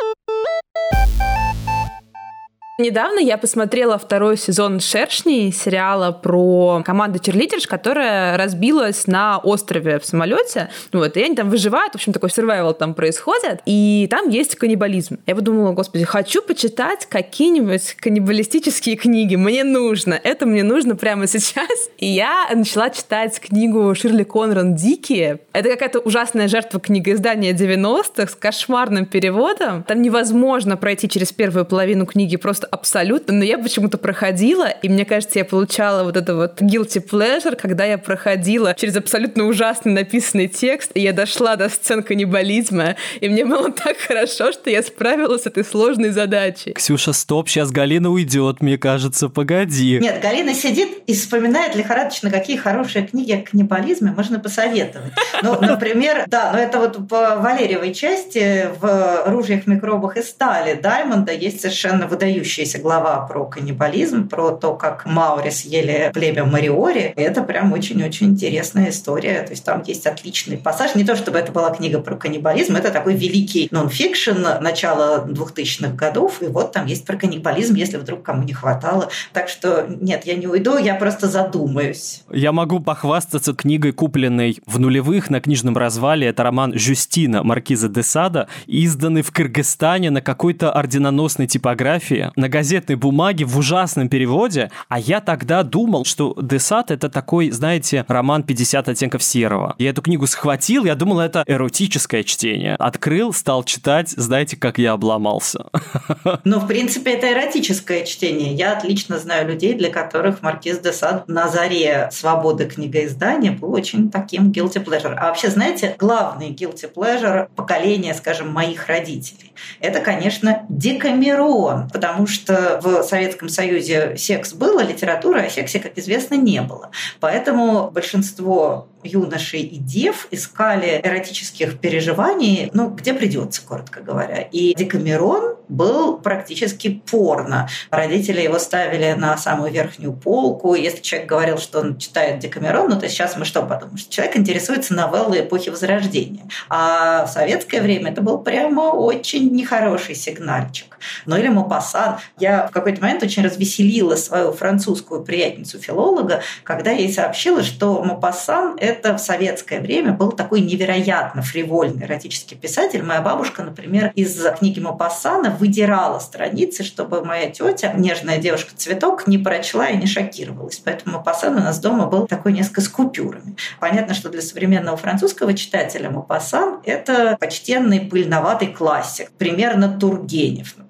Недавно 2.80 3.20
я 3.20 3.38
посмотрела 3.38 3.98
второй 3.98 4.38
сезон 4.38 4.80
«Шершней», 4.80 5.52
сериала 5.52 6.14
про 6.14 6.82
команду 6.86 7.20
черлидерш, 7.20 7.68
которая 7.68 8.38
разбилась 8.38 9.06
на 9.06 9.38
острове 9.40 10.00
в 10.00 10.06
самолете. 10.06 10.70
Вот, 10.94 11.18
и 11.18 11.22
они 11.22 11.36
там 11.36 11.50
выживают, 11.50 11.92
в 11.92 11.96
общем, 11.96 12.14
такой 12.14 12.30
survival 12.30 12.74
там 12.74 12.94
происходит. 12.94 13.60
И 13.66 14.08
там 14.10 14.30
есть 14.30 14.56
каннибализм. 14.56 15.20
Я 15.28 15.36
подумала, 15.36 15.74
господи, 15.74 16.06
хочу 16.06 16.42
почитать 16.42 17.06
какие-нибудь 17.06 17.98
каннибалистические 18.00 18.96
книги. 18.96 19.36
Мне 19.36 19.66
нужно. 19.66 20.14
Это 20.14 20.46
мне 20.46 20.64
нужно 20.64 20.96
прямо 20.96 21.28
сейчас. 21.28 21.90
И 21.98 22.06
я 22.06 22.48
начала 22.56 22.92
читать 22.92 23.42
книгу 23.42 23.94
Ширли 23.94 24.24
Конран 24.24 24.76
«Дикие». 24.76 25.42
Это 25.52 25.68
какая-то 25.68 26.00
ужасная 26.00 26.48
жертва 26.48 26.80
книгоиздания 26.80 27.54
90-х 27.54 28.32
с 28.32 28.36
кошмарным 28.36 29.06
переводом. 29.06 29.84
Там 29.84 30.02
невозможно 30.02 30.78
пройти 30.78 31.10
через 31.10 31.34
первую 31.34 31.66
половину 31.66 32.06
книги 32.06 32.38
просто 32.38 32.69
абсолютно, 32.72 33.34
но 33.34 33.44
я 33.44 33.58
почему-то 33.58 33.98
проходила, 33.98 34.70
и 34.70 34.90
мне 34.90 35.06
кажется, 35.06 35.40
я 35.40 35.46
получала 35.46 36.04
вот 36.04 36.18
это 36.18 36.36
вот 36.36 36.62
guilty 36.62 37.04
pleasure, 37.06 37.56
когда 37.56 37.86
я 37.86 37.98
проходила 37.98 38.74
через 38.76 38.96
абсолютно 38.96 39.46
ужасный 39.46 39.92
написанный 39.92 40.48
текст, 40.48 40.92
и 40.94 41.02
я 41.02 41.14
дошла 41.14 41.56
до 41.56 41.70
сцен 41.70 42.04
каннибализма, 42.04 42.96
и 43.20 43.30
мне 43.30 43.46
было 43.46 43.72
так 43.84 43.98
хорошо, 43.98 44.52
что 44.52 44.70
я 44.70 44.84
справилась 44.84 45.44
с 45.44 45.46
этой 45.48 45.64
сложной 45.64 46.10
задачей. 46.10 46.74
Ксюша, 46.74 47.14
стоп, 47.14 47.50
сейчас 47.50 47.72
Галина 47.72 48.10
уйдет, 48.10 48.62
мне 48.62 48.78
кажется, 48.78 49.30
погоди. 49.30 50.00
Нет, 50.00 50.22
Галина 50.22 50.54
сидит 50.54 50.90
и 51.08 51.14
вспоминает 51.14 51.76
лихорадочно, 51.76 52.30
какие 52.30 52.58
хорошие 52.58 53.06
книги 53.06 53.32
о 53.32 53.42
каннибализме 53.42 54.12
можно 54.12 54.40
посоветовать. 54.40 55.14
Ну, 55.42 55.60
например, 55.62 56.26
да, 56.28 56.52
но 56.52 56.60
это 56.60 56.80
вот 56.80 57.08
по 57.08 57.38
Валерьевой 57.38 57.94
части 57.94 58.68
в 58.80 59.24
«Ружьях, 59.26 59.68
микробах 59.68 60.18
и 60.18 60.22
стали» 60.22 60.74
Даймонда 60.74 61.32
есть 61.32 61.62
совершенно 61.62 62.08
выдающий 62.08 62.59
выдающаяся 62.60 62.80
глава 62.80 63.26
про 63.26 63.46
каннибализм, 63.46 64.28
про 64.28 64.52
то, 64.52 64.76
как 64.76 65.06
Маури 65.06 65.50
съели 65.50 66.12
племя 66.14 66.46
Мариори. 66.46 67.14
Это 67.16 67.42
прям 67.42 67.72
очень-очень 67.72 68.28
интересная 68.28 68.90
история. 68.90 69.44
То 69.44 69.52
есть 69.52 69.64
там 69.64 69.82
есть 69.86 70.06
отличный 70.06 70.58
пассаж. 70.58 70.96
Не 70.96 71.04
то, 71.04 71.16
чтобы 71.16 71.38
это 71.38 71.52
была 71.52 71.70
книга 71.72 72.00
про 72.00 72.16
каннибализм, 72.16 72.76
это 72.76 72.92
такой 72.92 73.16
великий 73.16 73.70
нон-фикшн 73.72 74.62
начала 74.62 75.26
2000-х 75.26 75.94
годов. 75.94 76.42
И 76.42 76.48
вот 76.48 76.74
там 76.74 76.86
есть 76.86 77.06
про 77.06 77.16
каннибализм, 77.16 77.76
если 77.76 77.98
вдруг 77.98 78.24
кому 78.24 78.44
не 78.44 78.54
хватало. 78.54 79.10
Так 79.34 79.48
что 79.48 79.86
нет, 79.88 80.26
я 80.26 80.36
не 80.36 80.48
уйду, 80.48 80.78
я 80.78 80.96
просто 80.96 81.28
задумаюсь. 81.28 82.24
Я 82.32 82.52
могу 82.52 82.80
похвастаться 82.80 83.54
книгой, 83.54 83.94
купленной 83.94 84.58
в 84.66 84.80
нулевых 84.80 85.30
на 85.30 85.40
книжном 85.40 85.78
развале. 85.78 86.28
Это 86.28 86.44
роман 86.44 86.78
Жюстина 86.78 87.44
Маркиза 87.44 87.88
де 87.88 88.04
Сада, 88.04 88.48
изданный 88.68 89.22
в 89.22 89.32
Кыргызстане 89.32 90.10
на 90.10 90.22
какой-то 90.22 90.72
орденоносной 90.72 91.48
типографии, 91.48 92.32
на 92.36 92.49
газетной 92.50 92.96
бумаге 92.96 93.46
в 93.46 93.58
ужасном 93.58 94.10
переводе, 94.10 94.70
а 94.88 95.00
я 95.00 95.22
тогда 95.22 95.64
думал, 95.64 96.06
что 96.06 96.36
Десад 96.42 96.92
это 96.92 97.10
такой, 97.10 97.52
знаете, 97.52 98.06
роман 98.08 98.44
50 98.44 98.90
оттенков 98.90 99.24
серого. 99.24 99.76
Я 99.78 99.92
эту 99.92 100.02
книгу 100.02 100.28
схватил, 100.28 100.86
я 100.86 100.96
думал, 100.96 101.20
это 101.20 101.44
эротическое 101.48 102.24
чтение. 102.24 102.76
Открыл, 102.76 103.34
стал 103.34 103.64
читать, 103.64 104.10
знаете, 104.10 104.58
как 104.58 104.78
я 104.78 104.94
обломался. 104.94 105.66
Ну, 106.44 106.60
в 106.60 106.68
принципе, 106.68 107.14
это 107.14 107.32
эротическое 107.32 108.06
чтение. 108.06 108.54
Я 108.54 108.74
отлично 108.74 109.20
знаю 109.20 109.48
людей, 109.48 109.74
для 109.74 109.90
которых 109.90 110.42
Маркиз 110.42 110.80
де 110.80 110.94
Сад 110.94 111.28
на 111.28 111.48
заре 111.48 112.10
свободы 112.12 112.66
книгоиздания 112.66 113.52
был 113.52 113.74
очень 113.74 114.10
таким 114.10 114.52
guilty 114.52 114.84
pleasure. 114.84 115.14
А 115.16 115.28
вообще, 115.28 115.50
знаете, 115.50 115.96
главный 115.98 116.52
guilty 116.52 116.92
pleasure 116.94 117.48
поколения, 117.56 118.14
скажем, 118.14 118.50
моих 118.52 118.88
родителей, 118.88 119.54
это, 119.80 120.00
конечно, 120.00 120.66
Декамерон, 120.70 121.90
потому 121.90 122.28
что 122.30 122.80
в 122.82 123.04
Советском 123.04 123.50
Союзе 123.50 124.16
секс 124.18 124.54
был, 124.54 124.80
а 124.80 124.84
литературы 124.84 125.42
о 125.42 125.50
сексе, 125.50 125.80
как 125.80 125.98
известно, 125.98 126.36
не 126.36 126.62
было. 126.62 126.92
Поэтому 127.20 127.92
большинство 127.92 128.88
юношей 129.04 129.62
и 129.62 129.78
дев 129.78 130.28
искали 130.32 131.02
эротических 131.04 131.80
переживаний, 131.80 132.70
ну, 132.74 132.90
где 132.90 133.14
придется, 133.14 133.62
коротко 133.66 134.02
говоря. 134.02 134.42
И 134.42 134.74
Декамерон 134.76 135.59
был 135.70 136.18
практически 136.18 137.02
порно. 137.10 137.70
Родители 137.92 138.42
его 138.42 138.60
ставили 138.60 139.14
на 139.14 139.38
самую 139.38 139.72
верхнюю 139.72 140.14
полку. 140.14 140.76
Если 140.76 141.02
человек 141.02 141.30
говорил, 141.30 141.58
что 141.58 141.80
он 141.80 141.98
читает 141.98 142.40
Декамерон, 142.40 142.90
ну, 142.90 143.00
то 143.00 143.08
сейчас 143.08 143.38
мы 143.38 143.46
что 143.46 143.62
подумаем? 143.62 143.98
Что 143.98 144.12
человек 144.12 144.36
интересуется 144.38 144.94
новеллой 144.94 145.42
эпохи 145.42 145.70
Возрождения. 145.70 146.48
А 146.70 147.26
в 147.26 147.30
советское 147.30 147.82
время 147.82 148.12
это 148.12 148.22
был 148.22 148.40
прямо 148.40 148.82
очень 148.92 149.54
нехороший 149.54 150.16
сигнальчик. 150.16 150.98
Ну, 151.26 151.38
или 151.38 151.48
Мопассан. 151.48 152.18
Я 152.38 152.68
в 152.68 152.72
какой-то 152.72 153.02
момент 153.02 153.24
очень 153.24 153.44
развеселила 153.44 154.16
свою 154.16 154.52
французскую 154.52 155.24
приятницу-филолога, 155.24 156.42
когда 156.64 156.92
ей 156.92 157.12
сообщила, 157.14 157.64
что 157.64 158.04
Мопассан– 158.04 158.76
это 158.80 159.16
в 159.16 159.20
советское 159.20 159.80
время 159.80 160.14
был 160.14 160.32
такой 160.32 160.62
невероятно 160.62 161.42
фривольный 161.42 162.06
эротический 162.06 162.58
писатель. 162.58 163.04
Моя 163.04 163.22
бабушка, 163.22 163.64
например, 163.64 164.12
из 164.16 164.44
книги 164.58 164.80
Мопассана 164.80 165.52
выдирала 165.60 166.20
страницы, 166.20 166.84
чтобы 166.84 167.24
моя 167.24 167.50
тетя, 167.50 167.94
нежная 167.94 168.38
девушка-цветок, 168.38 169.28
не 169.28 169.38
прочла 169.38 169.90
и 169.90 169.98
не 169.98 170.08
шокировалась. 170.08 170.82
Поэтому 170.84 171.18
Мопассан 171.18 171.56
у 171.56 171.60
нас 171.60 171.80
дома 171.80 172.08
был 172.08 172.28
такой 172.28 172.54
несколько 172.54 172.82
с 172.82 172.90
купюрами. 172.90 173.56
Понятно, 173.80 174.14
что 174.14 174.30
для 174.30 174.42
современного 174.42 174.98
французского 174.98 175.54
читателя 175.54 176.10
Мопассан– 176.10 176.80
это 176.86 177.38
почтенный 177.40 178.02
пыльноватый 178.02 178.70
классик, 178.70 179.32
примерно 179.38 180.00
Тургенев, 180.00 180.76
например. 180.78 180.89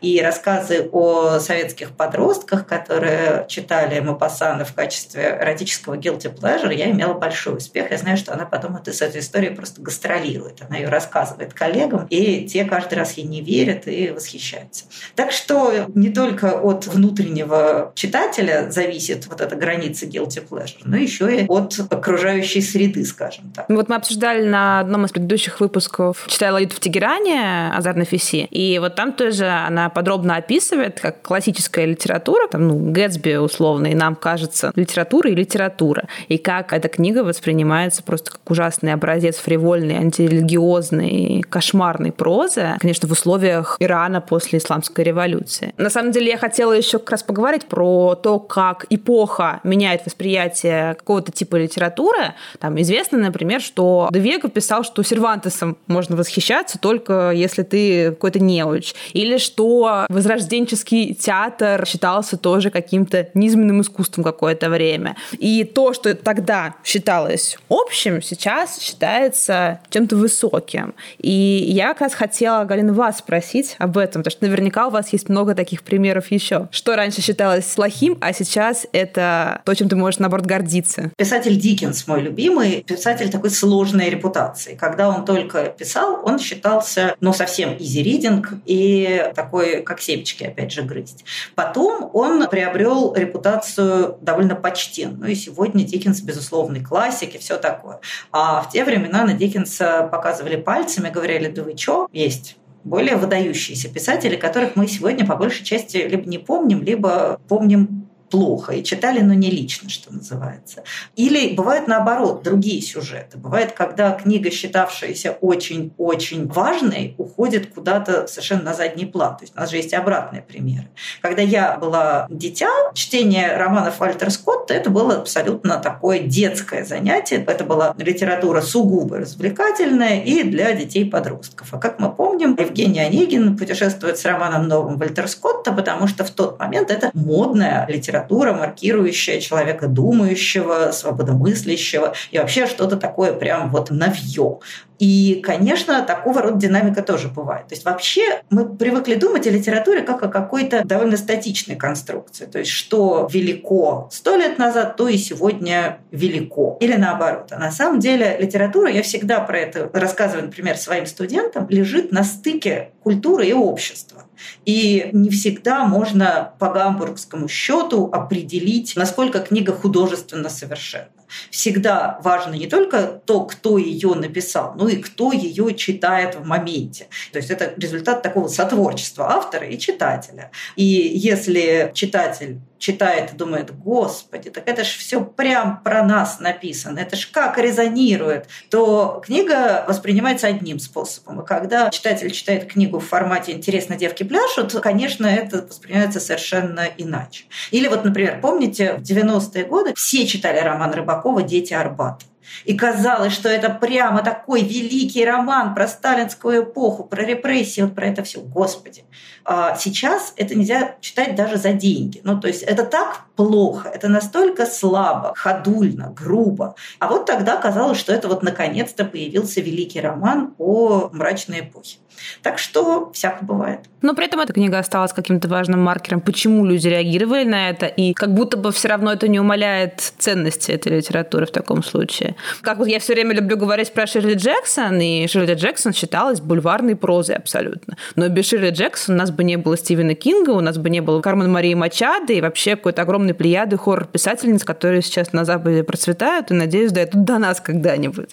И 0.00 0.20
рассказы 0.20 0.88
о 0.92 1.38
советских 1.38 1.90
подростках, 1.90 2.66
которые 2.66 3.46
читали 3.48 4.00
Мапасана 4.00 4.64
в 4.64 4.74
качестве 4.74 5.38
эротического 5.40 5.96
guilty 5.96 6.34
pleasure, 6.34 6.74
я 6.74 6.90
имела 6.90 7.14
большой 7.14 7.56
успех. 7.56 7.90
Я 7.90 7.98
знаю, 7.98 8.16
что 8.16 8.32
она 8.32 8.44
потом 8.44 8.76
это, 8.76 8.92
с 8.92 9.02
этой 9.02 9.20
историей 9.20 9.54
просто 9.54 9.80
гастролирует. 9.80 10.62
Она 10.66 10.78
ее 10.78 10.88
рассказывает 10.88 11.54
коллегам, 11.54 12.06
и 12.10 12.46
те 12.46 12.64
каждый 12.64 12.94
раз 12.94 13.14
ей 13.14 13.26
не 13.26 13.40
верят 13.40 13.86
и 13.86 14.10
восхищаются. 14.10 14.84
Так 15.14 15.32
что 15.32 15.72
не 15.94 16.10
только 16.10 16.60
от 16.60 16.86
внутреннего 16.86 17.92
читателя 17.94 18.70
зависит 18.70 19.26
вот 19.26 19.40
эта 19.40 19.56
граница 19.56 20.06
guilty 20.06 20.46
pleasure, 20.46 20.80
но 20.84 20.96
еще 20.96 21.42
и 21.42 21.46
от 21.46 21.78
окружающей 21.90 22.60
среды, 22.60 23.04
скажем 23.04 23.52
так. 23.54 23.66
Вот 23.68 23.88
мы 23.88 23.96
обсуждали 23.96 24.46
на 24.46 24.80
одном 24.80 25.04
из 25.04 25.10
предыдущих 25.10 25.60
выпусков 25.60 26.24
«Читая 26.28 26.52
Лолиту 26.52 26.76
в 26.76 26.80
Тегеране» 26.80 27.70
Азар 27.74 27.96
Нафиси, 27.96 28.46
и 28.50 28.78
вот 28.78 28.94
там 28.94 29.12
тоже 29.12 29.47
она 29.48 29.88
подробно 29.88 30.36
описывает, 30.36 31.00
как 31.00 31.22
классическая 31.22 31.86
литература, 31.86 32.48
там, 32.48 32.68
ну, 32.68 32.92
Гэтсби 32.92 33.36
условно, 33.36 33.88
и 33.88 33.94
нам 33.94 34.14
кажется 34.16 34.72
литература 34.74 35.30
и 35.30 35.34
литература, 35.34 36.04
и 36.28 36.38
как 36.38 36.72
эта 36.72 36.88
книга 36.88 37.24
воспринимается 37.24 38.02
просто 38.02 38.32
как 38.32 38.50
ужасный 38.50 38.92
образец 38.92 39.36
фривольной, 39.36 39.96
антирелигиозной, 39.96 41.42
кошмарной 41.48 42.12
прозы, 42.12 42.76
конечно, 42.80 43.08
в 43.08 43.12
условиях 43.12 43.76
Ирана 43.80 44.20
после 44.20 44.58
исламской 44.58 45.04
революции. 45.04 45.74
На 45.76 45.90
самом 45.90 46.12
деле 46.12 46.28
я 46.28 46.36
хотела 46.36 46.72
еще 46.72 46.98
как 46.98 47.10
раз 47.10 47.22
поговорить 47.22 47.66
про 47.66 48.14
то, 48.14 48.38
как 48.38 48.86
эпоха 48.90 49.60
меняет 49.64 50.04
восприятие 50.06 50.94
какого-то 50.94 51.32
типа 51.32 51.56
литературы. 51.56 52.34
Там 52.58 52.80
известно, 52.80 53.18
например, 53.18 53.60
что 53.60 54.08
Девего 54.10 54.48
писал, 54.48 54.84
что 54.84 55.02
Сервантесом 55.02 55.76
можно 55.86 56.16
восхищаться 56.16 56.78
только 56.78 57.32
если 57.34 57.62
ты 57.62 58.10
какой-то 58.10 58.40
неуч. 58.40 58.94
Или 59.12 59.27
что 59.36 60.06
возрожденческий 60.08 61.14
театр 61.14 61.84
считался 61.86 62.36
тоже 62.36 62.70
каким-то 62.70 63.28
низменным 63.34 63.82
искусством 63.82 64.24
какое-то 64.24 64.70
время. 64.70 65.16
И 65.32 65.64
то, 65.64 65.92
что 65.92 66.14
тогда 66.14 66.74
считалось 66.84 67.58
общим, 67.68 68.22
сейчас 68.22 68.80
считается 68.80 69.80
чем-то 69.90 70.16
высоким. 70.16 70.94
И 71.18 71.30
я 71.30 71.88
как 71.88 72.00
раз 72.02 72.14
хотела, 72.14 72.64
Галина, 72.64 72.92
вас 72.92 73.18
спросить 73.18 73.76
об 73.78 73.98
этом, 73.98 74.22
потому 74.22 74.30
что 74.30 74.46
наверняка 74.46 74.86
у 74.86 74.90
вас 74.90 75.12
есть 75.12 75.28
много 75.28 75.54
таких 75.54 75.82
примеров 75.82 76.30
еще. 76.30 76.68
Что 76.70 76.96
раньше 76.96 77.20
считалось 77.20 77.64
плохим, 77.66 78.16
а 78.20 78.32
сейчас 78.32 78.86
это 78.92 79.60
то, 79.64 79.74
чем 79.74 79.88
ты 79.88 79.96
можешь, 79.96 80.18
наоборот, 80.18 80.46
гордиться. 80.46 81.10
Писатель 81.16 81.56
Диккенс 81.56 82.06
мой 82.06 82.22
любимый, 82.22 82.82
писатель 82.86 83.30
такой 83.30 83.50
сложной 83.50 84.08
репутации. 84.10 84.74
Когда 84.74 85.08
он 85.08 85.24
только 85.24 85.64
писал, 85.64 86.20
он 86.24 86.38
считался, 86.38 87.16
ну, 87.20 87.32
совсем 87.32 87.70
reading, 87.70 88.44
и 88.66 89.17
такой, 89.34 89.82
как 89.82 90.00
семечки, 90.00 90.44
опять 90.44 90.72
же, 90.72 90.82
грызть. 90.82 91.24
Потом 91.54 92.10
он 92.12 92.48
приобрел 92.48 93.14
репутацию 93.14 94.18
довольно 94.20 94.54
почтенную. 94.54 95.32
И 95.32 95.34
сегодня 95.34 95.84
Диккенс, 95.84 96.20
безусловный 96.20 96.82
классик 96.82 97.34
и 97.34 97.38
все 97.38 97.56
такое. 97.56 98.00
А 98.32 98.62
в 98.62 98.70
те 98.70 98.84
времена 98.84 99.24
на 99.24 99.34
Диккенса 99.34 100.08
показывали 100.10 100.56
пальцами, 100.56 101.10
говорили, 101.10 101.48
да 101.48 101.62
вы 101.62 101.74
чё, 101.74 102.08
есть 102.12 102.56
более 102.84 103.16
выдающиеся 103.16 103.88
писатели, 103.88 104.36
которых 104.36 104.76
мы 104.76 104.86
сегодня 104.86 105.26
по 105.26 105.36
большей 105.36 105.64
части 105.64 105.98
либо 105.98 106.28
не 106.28 106.38
помним, 106.38 106.82
либо 106.82 107.40
помним 107.48 108.07
плохо 108.28 108.72
и 108.72 108.84
читали, 108.84 109.20
но 109.20 109.34
не 109.34 109.50
лично, 109.50 109.88
что 109.88 110.12
называется. 110.12 110.82
Или 111.16 111.54
бывают 111.54 111.88
наоборот 111.88 112.42
другие 112.42 112.82
сюжеты. 112.82 113.38
Бывает, 113.38 113.72
когда 113.72 114.12
книга, 114.12 114.50
считавшаяся 114.50 115.32
очень-очень 115.40 116.46
важной, 116.48 117.14
уходит 117.18 117.72
куда-то 117.72 118.26
совершенно 118.26 118.62
на 118.62 118.74
задний 118.74 119.06
план. 119.06 119.36
То 119.36 119.44
есть 119.44 119.54
у 119.56 119.60
нас 119.60 119.70
же 119.70 119.76
есть 119.76 119.94
обратные 119.94 120.42
примеры. 120.42 120.88
Когда 121.22 121.42
я 121.42 121.76
была 121.76 122.26
дитя, 122.28 122.70
чтение 122.94 123.56
романов 123.56 123.98
Вальтера 124.00 124.30
Скотта 124.30 124.74
это 124.74 124.90
было 124.90 125.16
абсолютно 125.16 125.78
такое 125.78 126.20
детское 126.20 126.84
занятие. 126.84 127.44
Это 127.46 127.64
была 127.64 127.94
литература 127.98 128.60
сугубо 128.60 129.18
развлекательная 129.18 130.22
и 130.22 130.42
для 130.42 130.72
детей-подростков. 130.72 131.72
А 131.72 131.78
как 131.78 131.98
мы 131.98 132.12
помним, 132.12 132.56
Евгений 132.58 133.00
Онегин 133.00 133.56
путешествует 133.56 134.18
с 134.18 134.24
романом 134.24 134.68
новым 134.68 134.98
Вальтера 134.98 135.26
Скотта, 135.26 135.72
потому 135.72 136.06
что 136.06 136.24
в 136.24 136.30
тот 136.30 136.58
момент 136.58 136.90
это 136.90 137.10
модная 137.14 137.86
литература 137.88 138.17
литература, 138.18 138.52
маркирующая 138.52 139.40
человека 139.40 139.88
думающего, 139.88 140.90
свободомыслящего 140.92 142.14
и 142.30 142.38
вообще 142.38 142.66
что-то 142.66 142.96
такое 142.96 143.32
прям 143.32 143.70
вот 143.70 143.90
навье. 143.90 144.58
И, 144.98 145.40
конечно, 145.44 146.02
такого 146.02 146.42
рода 146.42 146.56
динамика 146.56 147.02
тоже 147.02 147.28
бывает. 147.28 147.68
То 147.68 147.74
есть 147.74 147.84
вообще 147.84 148.42
мы 148.50 148.68
привыкли 148.68 149.14
думать 149.14 149.46
о 149.46 149.50
литературе 149.50 150.02
как 150.02 150.24
о 150.24 150.28
какой-то 150.28 150.82
довольно 150.84 151.16
статичной 151.16 151.76
конструкции. 151.76 152.46
То 152.46 152.58
есть 152.58 152.72
что 152.72 153.28
велико 153.30 154.08
сто 154.10 154.34
лет 154.34 154.58
назад, 154.58 154.96
то 154.96 155.06
и 155.06 155.16
сегодня 155.16 155.98
велико. 156.10 156.76
Или 156.80 156.96
наоборот. 156.96 157.52
А 157.52 157.58
на 157.58 157.70
самом 157.70 158.00
деле 158.00 158.36
литература, 158.40 158.90
я 158.90 159.02
всегда 159.02 159.38
про 159.38 159.58
это 159.58 159.88
рассказываю, 159.92 160.46
например, 160.46 160.76
своим 160.76 161.06
студентам, 161.06 161.68
лежит 161.68 162.10
на 162.10 162.24
стыке 162.24 162.90
культуры 163.04 163.46
и 163.46 163.52
общества. 163.52 164.24
И 164.64 165.10
не 165.12 165.30
всегда 165.30 165.84
можно 165.84 166.52
по 166.58 166.70
гамбургскому 166.70 167.48
счету 167.48 168.08
определить, 168.12 168.94
насколько 168.96 169.40
книга 169.40 169.72
художественно 169.72 170.48
совершенна. 170.48 171.17
Всегда 171.50 172.18
важно 172.22 172.54
не 172.54 172.66
только 172.66 173.20
то, 173.24 173.44
кто 173.44 173.78
ее 173.78 174.14
написал, 174.14 174.74
но 174.76 174.88
и 174.88 174.96
кто 174.96 175.32
ее 175.32 175.74
читает 175.74 176.36
в 176.36 176.46
моменте. 176.46 177.08
То 177.32 177.38
есть 177.38 177.50
это 177.50 177.74
результат 177.76 178.22
такого 178.22 178.48
сотворчества 178.48 179.32
автора 179.32 179.66
и 179.66 179.78
читателя. 179.78 180.50
И 180.76 180.84
если 180.84 181.90
читатель 181.94 182.60
читает 182.78 183.32
и 183.32 183.36
думает, 183.36 183.76
господи, 183.76 184.50
так 184.50 184.68
это 184.68 184.84
же 184.84 184.98
все 184.98 185.20
прям 185.20 185.82
про 185.82 186.02
нас 186.04 186.40
написано, 186.40 187.00
это 187.00 187.16
же 187.16 187.28
как 187.30 187.58
резонирует, 187.58 188.46
то 188.70 189.20
книга 189.24 189.84
воспринимается 189.86 190.46
одним 190.46 190.78
способом. 190.78 191.40
И 191.40 191.46
когда 191.46 191.90
читатель 191.90 192.30
читает 192.30 192.70
книгу 192.70 193.00
в 193.00 193.06
формате 193.06 193.52
«интересно 193.52 193.96
девки 193.96 194.22
пляшут», 194.22 194.72
конечно, 194.80 195.26
это 195.26 195.62
воспринимается 195.62 196.20
совершенно 196.20 196.86
иначе. 196.96 197.44
Или 197.70 197.88
вот, 197.88 198.04
например, 198.04 198.40
помните, 198.40 198.94
в 198.94 199.02
90-е 199.02 199.64
годы 199.64 199.94
все 199.94 200.26
читали 200.26 200.58
роман 200.58 200.92
Рыбакова 200.92 201.17
«Дети 201.46 201.74
Арбата». 201.74 202.26
И 202.64 202.74
казалось, 202.74 203.32
что 203.32 203.48
это 203.48 203.70
прямо 203.70 204.22
такой 204.22 204.62
великий 204.62 205.24
роман 205.24 205.74
про 205.74 205.88
сталинскую 205.88 206.64
эпоху, 206.64 207.04
про 207.04 207.22
репрессии, 207.22 207.82
вот 207.82 207.94
про 207.94 208.06
это 208.06 208.22
все. 208.22 208.40
Господи. 208.40 209.04
А 209.44 209.76
сейчас 209.76 210.34
это 210.36 210.54
нельзя 210.54 210.96
читать 211.00 211.34
даже 211.34 211.56
за 211.56 211.72
деньги. 211.72 212.20
Ну, 212.22 212.38
то 212.38 212.48
есть 212.48 212.62
это 212.62 212.84
так 212.84 213.22
плохо, 213.34 213.88
это 213.88 214.08
настолько 214.08 214.66
слабо, 214.66 215.32
ходульно, 215.34 216.12
грубо. 216.14 216.74
А 216.98 217.08
вот 217.08 217.24
тогда 217.24 217.56
казалось, 217.56 217.98
что 217.98 218.12
это 218.12 218.28
вот 218.28 218.42
наконец-то 218.42 219.04
появился 219.04 219.60
великий 219.60 220.00
роман 220.00 220.54
о 220.58 221.08
мрачной 221.12 221.60
эпохе. 221.60 221.98
Так 222.42 222.58
что 222.58 223.10
всяко 223.12 223.44
бывает. 223.44 223.80
Но 224.02 224.14
при 224.14 224.26
этом 224.26 224.40
эта 224.40 224.52
книга 224.52 224.78
осталась 224.78 225.12
каким-то 225.12 225.48
важным 225.48 225.82
маркером, 225.82 226.20
почему 226.20 226.66
люди 226.66 226.88
реагировали 226.88 227.44
на 227.44 227.70
это, 227.70 227.86
и 227.86 228.12
как 228.12 228.34
будто 228.34 228.56
бы 228.56 228.72
все 228.72 228.88
равно 228.88 229.12
это 229.12 229.28
не 229.28 229.40
умаляет 229.40 230.00
ценности 230.18 230.72
этой 230.72 230.96
литературы 230.96 231.46
в 231.46 231.52
таком 231.52 231.82
случае. 231.82 232.36
Как 232.62 232.78
вот 232.78 232.88
я 232.88 232.98
все 232.98 233.14
время 233.14 233.34
люблю 233.34 233.56
говорить 233.56 233.92
про 233.92 234.06
Ширли 234.06 234.34
Джексон, 234.34 235.00
и 235.00 235.26
Ширли 235.26 235.54
Джексон 235.54 235.92
считалась 235.92 236.40
бульварной 236.40 236.96
прозой 236.96 237.36
абсолютно. 237.36 237.96
Но 238.16 238.28
без 238.28 238.48
Ширли 238.48 238.70
Джексон 238.70 239.14
у 239.14 239.18
нас 239.18 239.30
бы 239.30 239.44
не 239.44 239.56
было 239.56 239.76
Стивена 239.76 240.14
Кинга, 240.14 240.50
у 240.50 240.60
нас 240.60 240.78
бы 240.78 240.90
не 240.90 241.00
было 241.00 241.20
Кармен 241.20 241.50
Марии 241.50 241.74
Мачады 241.74 242.36
и 242.36 242.40
вообще 242.40 242.76
какой-то 242.76 243.02
огромной 243.02 243.34
плеяды 243.34 243.76
хоррор-писательниц, 243.76 244.64
которые 244.64 245.02
сейчас 245.02 245.32
на 245.32 245.44
Западе 245.44 245.84
процветают 245.84 246.50
и, 246.50 246.54
надеюсь, 246.54 246.92
дойдут 246.92 247.24
до 247.24 247.38
нас 247.38 247.60
когда-нибудь. 247.60 248.30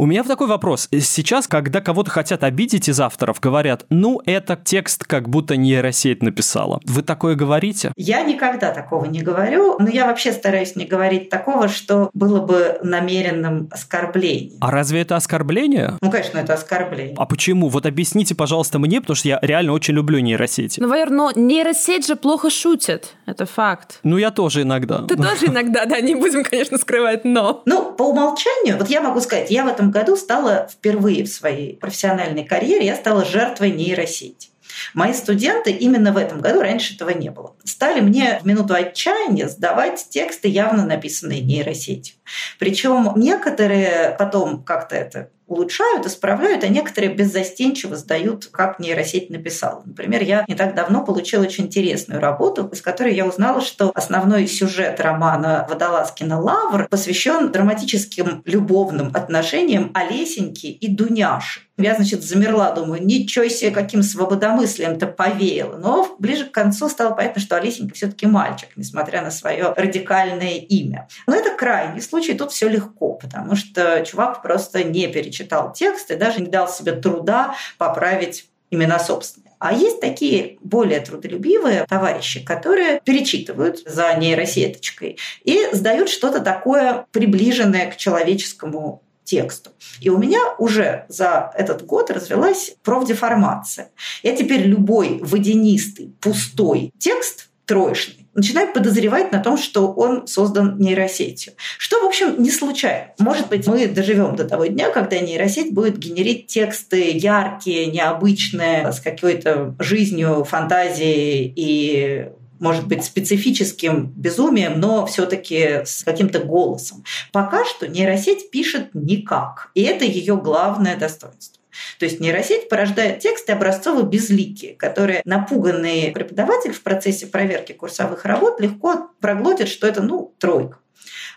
У 0.00 0.06
меня 0.06 0.22
такой 0.22 0.46
вопрос. 0.46 0.88
Сейчас, 0.92 1.48
когда 1.48 1.80
кого-то 1.80 2.08
хотят 2.12 2.44
обидеть 2.44 2.88
из 2.88 3.00
авторов, 3.00 3.40
говорят, 3.40 3.84
ну, 3.90 4.22
это 4.26 4.54
текст 4.54 5.02
как 5.02 5.28
будто 5.28 5.56
нейросеть 5.56 6.22
написала. 6.22 6.78
Вы 6.84 7.02
такое 7.02 7.34
говорите? 7.34 7.90
Я 7.96 8.22
никогда 8.22 8.70
такого 8.70 9.06
не 9.06 9.22
говорю, 9.22 9.74
но 9.80 9.88
я 9.88 10.06
вообще 10.06 10.30
стараюсь 10.30 10.76
не 10.76 10.84
говорить 10.84 11.30
такого, 11.30 11.66
что 11.66 12.10
было 12.14 12.40
бы 12.40 12.78
намеренным 12.84 13.66
оскорблением. 13.72 14.58
А 14.60 14.70
разве 14.70 15.00
это 15.00 15.16
оскорбление? 15.16 15.94
Ну, 16.00 16.12
конечно, 16.12 16.38
это 16.38 16.54
оскорбление. 16.54 17.16
А 17.18 17.26
почему? 17.26 17.68
Вот 17.68 17.84
объясните, 17.84 18.36
пожалуйста, 18.36 18.78
мне, 18.78 19.00
потому 19.00 19.16
что 19.16 19.26
я 19.26 19.40
реально 19.42 19.72
очень 19.72 19.94
люблю 19.94 20.20
нейросети. 20.20 20.78
Ну, 20.78 20.88
Валер, 20.88 21.10
но 21.10 21.32
нейросеть 21.34 22.06
же 22.06 22.14
плохо 22.14 22.50
шутит. 22.50 23.16
Это 23.26 23.46
факт. 23.46 23.98
Ну, 24.04 24.16
я 24.16 24.30
тоже 24.30 24.62
иногда. 24.62 25.02
Ты 25.02 25.16
тоже 25.16 25.46
иногда, 25.46 25.86
да, 25.86 25.98
не 25.98 26.14
будем, 26.14 26.44
конечно, 26.44 26.78
скрывать, 26.78 27.24
но... 27.24 27.62
Ну, 27.66 27.90
по 27.94 28.04
умолчанию, 28.04 28.78
вот 28.78 28.88
я 28.90 29.00
могу 29.00 29.20
сказать, 29.20 29.50
я 29.50 29.64
в 29.64 29.66
этом 29.66 29.87
году 29.90 30.16
стала 30.16 30.68
впервые 30.70 31.24
в 31.24 31.28
своей 31.28 31.76
профессиональной 31.76 32.44
карьере, 32.44 32.86
я 32.86 32.96
стала 32.96 33.24
жертвой 33.24 33.70
нейросети. 33.70 34.50
Мои 34.94 35.12
студенты 35.12 35.70
именно 35.70 36.12
в 36.12 36.16
этом 36.16 36.40
году, 36.40 36.60
раньше 36.60 36.94
этого 36.94 37.10
не 37.10 37.30
было, 37.30 37.54
стали 37.64 38.00
мне 38.00 38.38
в 38.42 38.46
минуту 38.46 38.74
отчаяния 38.74 39.48
сдавать 39.48 40.08
тексты, 40.10 40.48
явно 40.48 40.84
написанные 40.84 41.40
нейросетью. 41.40 42.16
Причем 42.58 43.12
некоторые 43.16 44.14
потом 44.18 44.62
как-то 44.62 44.96
это 44.96 45.30
улучшают, 45.48 46.06
исправляют, 46.06 46.64
а 46.64 46.68
некоторые 46.68 47.12
беззастенчиво 47.12 47.96
сдают, 47.96 48.46
как 48.46 48.78
нейросеть 48.78 49.30
написала. 49.30 49.82
Например, 49.84 50.22
я 50.22 50.44
не 50.46 50.54
так 50.54 50.74
давно 50.74 51.04
получила 51.04 51.42
очень 51.42 51.64
интересную 51.64 52.20
работу, 52.20 52.68
из 52.72 52.80
которой 52.80 53.14
я 53.14 53.26
узнала, 53.26 53.60
что 53.60 53.90
основной 53.94 54.46
сюжет 54.46 55.00
романа 55.00 55.66
Водолазкина 55.68 56.40
«Лавр» 56.40 56.88
посвящен 56.88 57.50
драматическим 57.50 58.42
любовным 58.44 59.10
отношениям 59.14 59.90
Олесеньки 59.94 60.66
и 60.66 60.88
Дуняши. 60.88 61.60
Я, 61.80 61.94
значит, 61.94 62.24
замерла, 62.24 62.72
думаю, 62.72 63.04
ничего 63.04 63.46
себе, 63.46 63.70
каким 63.70 64.02
свободомыслием-то 64.02 65.06
повеяло. 65.06 65.76
Но 65.76 66.16
ближе 66.18 66.46
к 66.46 66.50
концу 66.50 66.88
стало 66.88 67.14
понятно, 67.14 67.40
что 67.40 67.56
Олесенька 67.56 67.94
все 67.94 68.08
таки 68.08 68.26
мальчик, 68.26 68.70
несмотря 68.74 69.22
на 69.22 69.30
свое 69.30 69.74
радикальное 69.76 70.56
имя. 70.56 71.06
Но 71.28 71.36
это 71.36 71.56
крайний 71.56 72.02
случай, 72.02 72.34
тут 72.34 72.50
все 72.50 72.68
легко, 72.68 73.14
потому 73.14 73.54
что 73.54 74.04
чувак 74.04 74.42
просто 74.42 74.82
не 74.82 75.06
перечитал 75.38 75.72
текст 75.72 76.10
и 76.10 76.16
даже 76.16 76.40
не 76.40 76.48
дал 76.48 76.68
себе 76.68 76.92
труда 76.92 77.54
поправить 77.78 78.48
имена 78.70 78.98
собственные. 78.98 79.54
А 79.58 79.72
есть 79.72 80.00
такие 80.00 80.58
более 80.60 81.00
трудолюбивые 81.00 81.84
товарищи, 81.88 82.44
которые 82.44 83.00
перечитывают 83.04 83.80
за 83.86 84.14
нейросеточкой 84.14 85.18
и 85.42 85.66
сдают 85.72 86.08
что-то 86.08 86.40
такое 86.40 87.06
приближенное 87.10 87.90
к 87.90 87.96
человеческому 87.96 89.02
тексту. 89.24 89.70
И 90.00 90.10
у 90.10 90.18
меня 90.18 90.54
уже 90.58 91.06
за 91.08 91.50
этот 91.54 91.84
год 91.84 92.10
развелась 92.10 92.76
профдеформация. 92.84 93.90
Я 94.22 94.36
теперь 94.36 94.62
любой 94.62 95.18
водянистый, 95.20 96.14
пустой 96.20 96.92
текст 96.98 97.48
троечный 97.66 98.27
начинаю 98.38 98.72
подозревать 98.72 99.32
на 99.32 99.40
том, 99.40 99.58
что 99.58 99.92
он 99.92 100.26
создан 100.26 100.78
нейросетью. 100.78 101.52
Что, 101.76 102.00
в 102.00 102.06
общем, 102.06 102.40
не 102.42 102.50
случайно. 102.50 103.08
Может 103.18 103.48
быть, 103.48 103.66
мы 103.66 103.86
доживем 103.88 104.36
до 104.36 104.44
того 104.44 104.66
дня, 104.66 104.90
когда 104.90 105.18
нейросеть 105.18 105.74
будет 105.74 105.98
генерить 105.98 106.46
тексты 106.46 107.10
яркие, 107.10 107.86
необычные, 107.86 108.92
с 108.92 109.00
какой-то 109.00 109.74
жизнью, 109.78 110.44
фантазией 110.44 111.52
и 111.54 112.28
может 112.60 112.88
быть, 112.88 113.04
специфическим 113.04 114.12
безумием, 114.16 114.80
но 114.80 115.06
все-таки 115.06 115.82
с 115.84 116.02
каким-то 116.02 116.40
голосом. 116.40 117.04
Пока 117.32 117.64
что 117.64 117.86
нейросеть 117.86 118.50
пишет 118.50 118.90
никак. 118.94 119.70
И 119.74 119.82
это 119.82 120.04
ее 120.04 120.36
главное 120.36 120.96
достоинство. 120.96 121.57
То 121.98 122.04
есть 122.04 122.20
нейросеть 122.20 122.68
порождает 122.68 123.20
тексты 123.20 123.52
образцово-безликие, 123.52 124.74
которые 124.76 125.22
напуганный 125.24 126.10
преподаватель 126.12 126.72
в 126.72 126.82
процессе 126.82 127.26
проверки 127.26 127.72
курсовых 127.72 128.24
работ 128.24 128.60
легко 128.60 129.10
проглотит, 129.20 129.68
что 129.68 129.86
это, 129.86 130.02
ну, 130.02 130.34
тройка. 130.38 130.78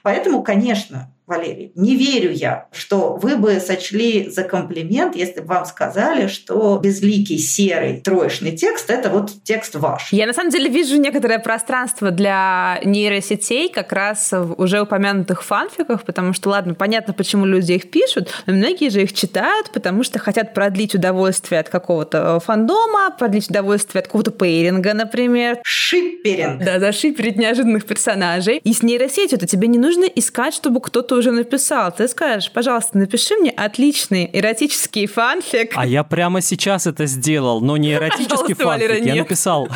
Поэтому, 0.03 0.43
конечно, 0.43 1.13
Валерий, 1.31 1.71
не 1.75 1.95
верю 1.95 2.31
я, 2.31 2.67
что 2.73 3.15
вы 3.15 3.37
бы 3.37 3.61
сочли 3.61 4.29
за 4.29 4.43
комплимент, 4.43 5.15
если 5.15 5.39
бы 5.39 5.47
вам 5.47 5.65
сказали, 5.65 6.27
что 6.27 6.77
безликий 6.77 7.37
серый 7.37 8.01
троечный 8.01 8.51
текст– 8.51 8.89
это 8.89 9.09
вот 9.09 9.31
текст 9.43 9.75
ваш. 9.75 10.11
Я 10.11 10.27
на 10.27 10.33
самом 10.33 10.51
деле 10.51 10.69
вижу 10.69 10.97
некоторое 10.97 11.39
пространство 11.39 12.11
для 12.11 12.79
нейросетей 12.83 13.69
как 13.69 13.93
раз 13.93 14.33
в 14.33 14.61
уже 14.61 14.81
упомянутых 14.81 15.43
фанфиках, 15.43 16.03
потому 16.03 16.33
что, 16.33 16.49
ладно, 16.49 16.73
понятно, 16.73 17.13
почему 17.13 17.45
люди 17.45 17.71
их 17.71 17.89
пишут, 17.89 18.29
но 18.45 18.53
многие 18.53 18.89
же 18.89 19.01
их 19.03 19.13
читают, 19.13 19.71
потому 19.71 20.03
что 20.03 20.19
хотят 20.19 20.53
продлить 20.53 20.95
удовольствие 20.95 21.61
от 21.61 21.69
какого-то 21.69 22.41
фандома, 22.41 23.15
продлить 23.17 23.49
удовольствие 23.49 24.01
от 24.01 24.07
какого-то 24.07 24.31
пейринга, 24.31 24.93
например. 24.93 25.59
Шипперинг. 25.63 26.61
Да, 26.61 26.79
зашиперить 26.79 27.37
неожиданных 27.37 27.85
персонажей. 27.85 28.57
И 28.57 28.73
с 28.73 28.83
нейросетью-то 28.83 29.47
тебе 29.47 29.69
не 29.69 29.77
нужно 29.77 30.03
искать, 30.03 30.53
чтобы 30.53 30.81
кто-то 30.81 31.20
уже 31.21 31.31
написал. 31.31 31.91
Ты 31.91 32.07
скажешь, 32.07 32.51
пожалуйста, 32.51 32.97
напиши 32.97 33.35
мне 33.35 33.51
отличный 33.51 34.29
эротический 34.33 35.05
фанфик. 35.05 35.71
А 35.75 35.85
я 35.85 36.03
прямо 36.03 36.41
сейчас 36.41 36.87
это 36.87 37.05
сделал, 37.05 37.61
но 37.61 37.77
не 37.77 37.93
эротический 37.93 38.55
фанфик. 38.55 39.05
Я 39.05 39.15
написал. 39.15 39.69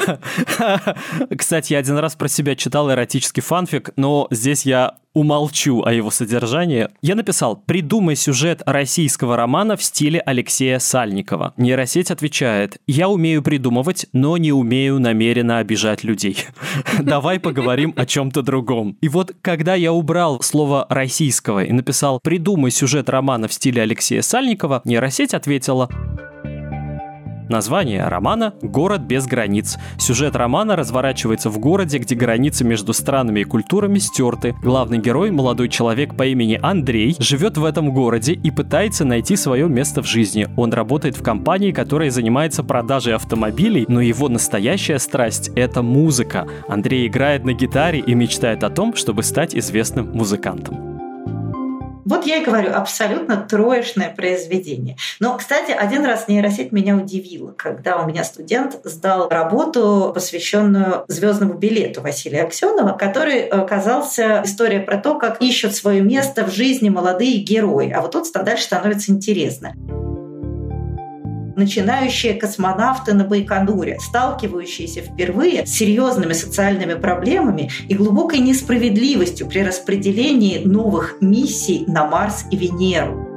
Кстати, 1.37 1.73
я 1.73 1.79
один 1.79 1.97
раз 1.97 2.15
про 2.15 2.27
себя 2.27 2.55
читал 2.55 2.91
эротический 2.91 3.41
фанфик, 3.41 3.91
но 3.95 4.27
здесь 4.31 4.65
я 4.65 4.95
умолчу 5.15 5.81
о 5.83 5.91
его 5.91 6.11
содержании. 6.11 6.89
Я 7.01 7.15
написал 7.15 7.55
«Придумай 7.55 8.15
сюжет 8.15 8.61
российского 8.67 9.35
романа 9.35 9.75
в 9.77 9.83
стиле 9.83 10.19
Алексея 10.19 10.77
Сальникова». 10.77 11.53
Нейросеть 11.57 12.11
отвечает 12.11 12.77
«Я 12.85 13.09
умею 13.09 13.41
придумывать, 13.41 14.05
но 14.13 14.37
не 14.37 14.51
умею 14.51 14.99
намеренно 14.99 15.57
обижать 15.57 16.03
людей. 16.03 16.37
Давай 17.01 17.39
поговорим 17.39 17.93
о 17.95 18.05
чем-то 18.05 18.43
другом». 18.43 18.97
И 19.01 19.09
вот 19.09 19.33
когда 19.41 19.73
я 19.73 19.93
убрал 19.93 20.41
слово 20.41 20.85
«российского» 20.89 21.63
и 21.63 21.71
написал 21.71 22.19
«Придумай 22.21 22.69
сюжет 22.69 23.09
романа 23.09 23.47
в 23.47 23.53
стиле 23.53 23.81
Алексея 23.81 24.21
Сальникова», 24.21 24.81
нейросеть 24.83 25.33
ответила 25.33 25.89
Название 27.49 28.07
романа 28.07 28.53
«Город 28.61 29.01
без 29.01 29.27
границ». 29.27 29.77
Сюжет 29.97 30.35
романа 30.35 30.75
разворачивается 30.75 31.49
в 31.49 31.59
городе, 31.59 31.99
где 31.99 32.15
границы 32.15 32.63
между 32.63 32.91
странами 32.93 33.41
и 33.41 33.43
культурами 33.43 33.99
стерты. 33.99 34.55
Главный 34.63 34.97
герой, 34.97 35.31
молодой 35.31 35.69
человек 35.69 36.15
по 36.15 36.25
имени 36.25 36.59
Андрей, 36.61 37.15
живет 37.19 37.57
в 37.57 37.65
этом 37.65 37.93
городе 37.93 38.33
и 38.33 38.49
пытается 38.49 39.05
найти 39.05 39.35
свое 39.35 39.69
место 39.69 40.01
в 40.01 40.07
жизни. 40.07 40.47
Он 40.57 40.73
работает 40.73 41.17
в 41.17 41.23
компании, 41.23 41.71
которая 41.71 42.09
занимается 42.09 42.63
продажей 42.63 43.13
автомобилей, 43.13 43.85
но 43.87 44.01
его 44.01 44.27
настоящая 44.27 44.97
страсть— 44.97 45.51
это 45.55 45.83
музыка. 45.83 46.47
Андрей 46.67 47.07
играет 47.07 47.45
на 47.45 47.53
гитаре 47.53 47.99
и 47.99 48.15
мечтает 48.15 48.63
о 48.63 48.69
том, 48.69 48.95
чтобы 48.95 49.21
стать 49.23 49.55
известным 49.55 50.11
музыкантом. 50.13 50.94
Вот 52.05 52.25
я 52.27 52.37
и 52.37 52.45
говорю, 52.45 52.71
абсолютно 52.71 53.37
троечное 53.37 54.13
произведение. 54.15 54.95
Но, 55.19 55.35
кстати, 55.37 55.71
один 55.71 56.05
раз 56.05 56.27
нейросеть 56.27 56.71
меня 56.71 56.95
удивила, 56.95 57.51
когда 57.51 57.97
у 57.97 58.07
меня 58.07 58.23
студент 58.23 58.79
сдал 58.83 59.27
работу, 59.27 60.11
посвященную 60.13 61.05
звездному 61.07 61.55
билету 61.55 62.01
Василия 62.01 62.43
Аксенова, 62.43 62.95
который 62.95 63.47
оказался 63.47 64.43
история 64.45 64.79
про 64.79 64.97
то, 64.97 65.17
как 65.17 65.41
ищут 65.41 65.75
свое 65.75 66.01
место 66.01 66.45
в 66.45 66.51
жизни 66.51 66.89
молодые 66.89 67.37
герои. 67.37 67.91
А 67.91 68.01
вот 68.01 68.11
тут 68.11 68.25
дальше 68.31 68.65
становится 68.65 69.11
интересно 69.11 69.73
начинающие 71.55 72.33
космонавты 72.33 73.13
на 73.13 73.23
Байконуре, 73.23 73.99
сталкивающиеся 73.99 75.01
впервые 75.01 75.65
с 75.65 75.71
серьезными 75.71 76.33
социальными 76.33 76.95
проблемами 76.95 77.69
и 77.87 77.95
глубокой 77.95 78.39
несправедливостью 78.39 79.47
при 79.47 79.63
распределении 79.63 80.63
новых 80.63 81.17
миссий 81.21 81.85
на 81.87 82.05
Марс 82.05 82.45
и 82.51 82.57
Венеру. 82.57 83.35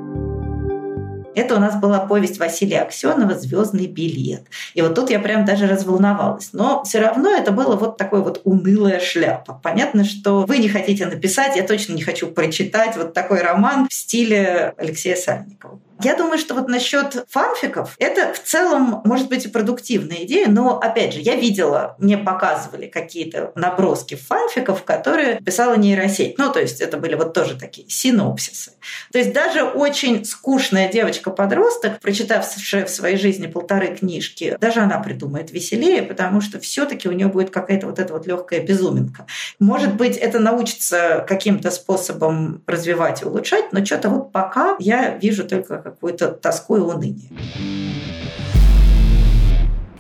Это 1.38 1.54
у 1.54 1.60
нас 1.60 1.76
была 1.76 2.00
повесть 2.00 2.40
Василия 2.40 2.80
Аксенова 2.80 3.38
«Звездный 3.38 3.86
билет». 3.86 4.42
И 4.74 4.82
вот 4.82 4.96
тут 4.96 5.08
я 5.08 5.20
прям 5.20 5.44
даже 5.44 5.68
разволновалась. 5.68 6.48
Но 6.52 6.82
все 6.82 6.98
равно 6.98 7.30
это 7.30 7.52
было 7.52 7.76
вот 7.76 7.96
такое 7.96 8.22
вот 8.22 8.40
унылая 8.42 8.98
шляпа. 8.98 9.60
Понятно, 9.62 10.04
что 10.04 10.44
вы 10.46 10.58
не 10.58 10.68
хотите 10.68 11.06
написать, 11.06 11.54
я 11.54 11.62
точно 11.62 11.92
не 11.92 12.02
хочу 12.02 12.26
прочитать 12.26 12.96
вот 12.96 13.14
такой 13.14 13.40
роман 13.40 13.86
в 13.88 13.94
стиле 13.94 14.74
Алексея 14.76 15.14
Сальникова. 15.14 15.78
Я 16.02 16.16
думаю, 16.16 16.38
что 16.38 16.54
вот 16.54 16.68
насчет 16.68 17.24
фанфиков, 17.28 17.96
это 17.98 18.32
в 18.32 18.42
целом 18.42 19.02
может 19.04 19.28
быть 19.28 19.46
и 19.46 19.48
продуктивная 19.48 20.18
идея, 20.24 20.48
но 20.48 20.78
опять 20.78 21.12
же, 21.14 21.20
я 21.20 21.34
видела, 21.34 21.96
мне 21.98 22.16
показывали 22.16 22.86
какие-то 22.86 23.52
наброски 23.56 24.14
фанфиков, 24.14 24.84
которые 24.84 25.40
писала 25.40 25.76
нейросеть. 25.76 26.38
Ну, 26.38 26.52
то 26.52 26.60
есть 26.60 26.80
это 26.80 26.98
были 26.98 27.14
вот 27.14 27.34
тоже 27.34 27.58
такие 27.58 27.88
синопсисы. 27.88 28.72
То 29.12 29.18
есть 29.18 29.32
даже 29.32 29.64
очень 29.64 30.24
скучная 30.24 30.88
девочка-подросток, 30.90 32.00
прочитавшая 32.00 32.84
в 32.84 32.90
своей 32.90 33.16
жизни 33.16 33.48
полторы 33.48 33.88
книжки, 33.96 34.56
даже 34.60 34.80
она 34.80 35.00
придумает 35.00 35.50
веселее, 35.50 36.02
потому 36.02 36.40
что 36.40 36.60
все 36.60 36.84
таки 36.84 37.08
у 37.08 37.12
нее 37.12 37.26
будет 37.26 37.50
какая-то 37.50 37.86
вот 37.86 37.98
эта 37.98 38.12
вот 38.12 38.26
легкая 38.26 38.60
безуминка. 38.60 39.26
Может 39.58 39.94
быть, 39.94 40.16
это 40.16 40.38
научится 40.38 41.24
каким-то 41.26 41.70
способом 41.72 42.62
развивать 42.66 43.22
и 43.22 43.24
улучшать, 43.24 43.72
но 43.72 43.84
что-то 43.84 44.10
вот 44.10 44.32
пока 44.32 44.76
я 44.78 45.16
вижу 45.16 45.44
только 45.44 45.87
какую-то 45.90 46.28
тоску 46.28 46.76
и 46.76 46.80
уныние. 46.80 47.30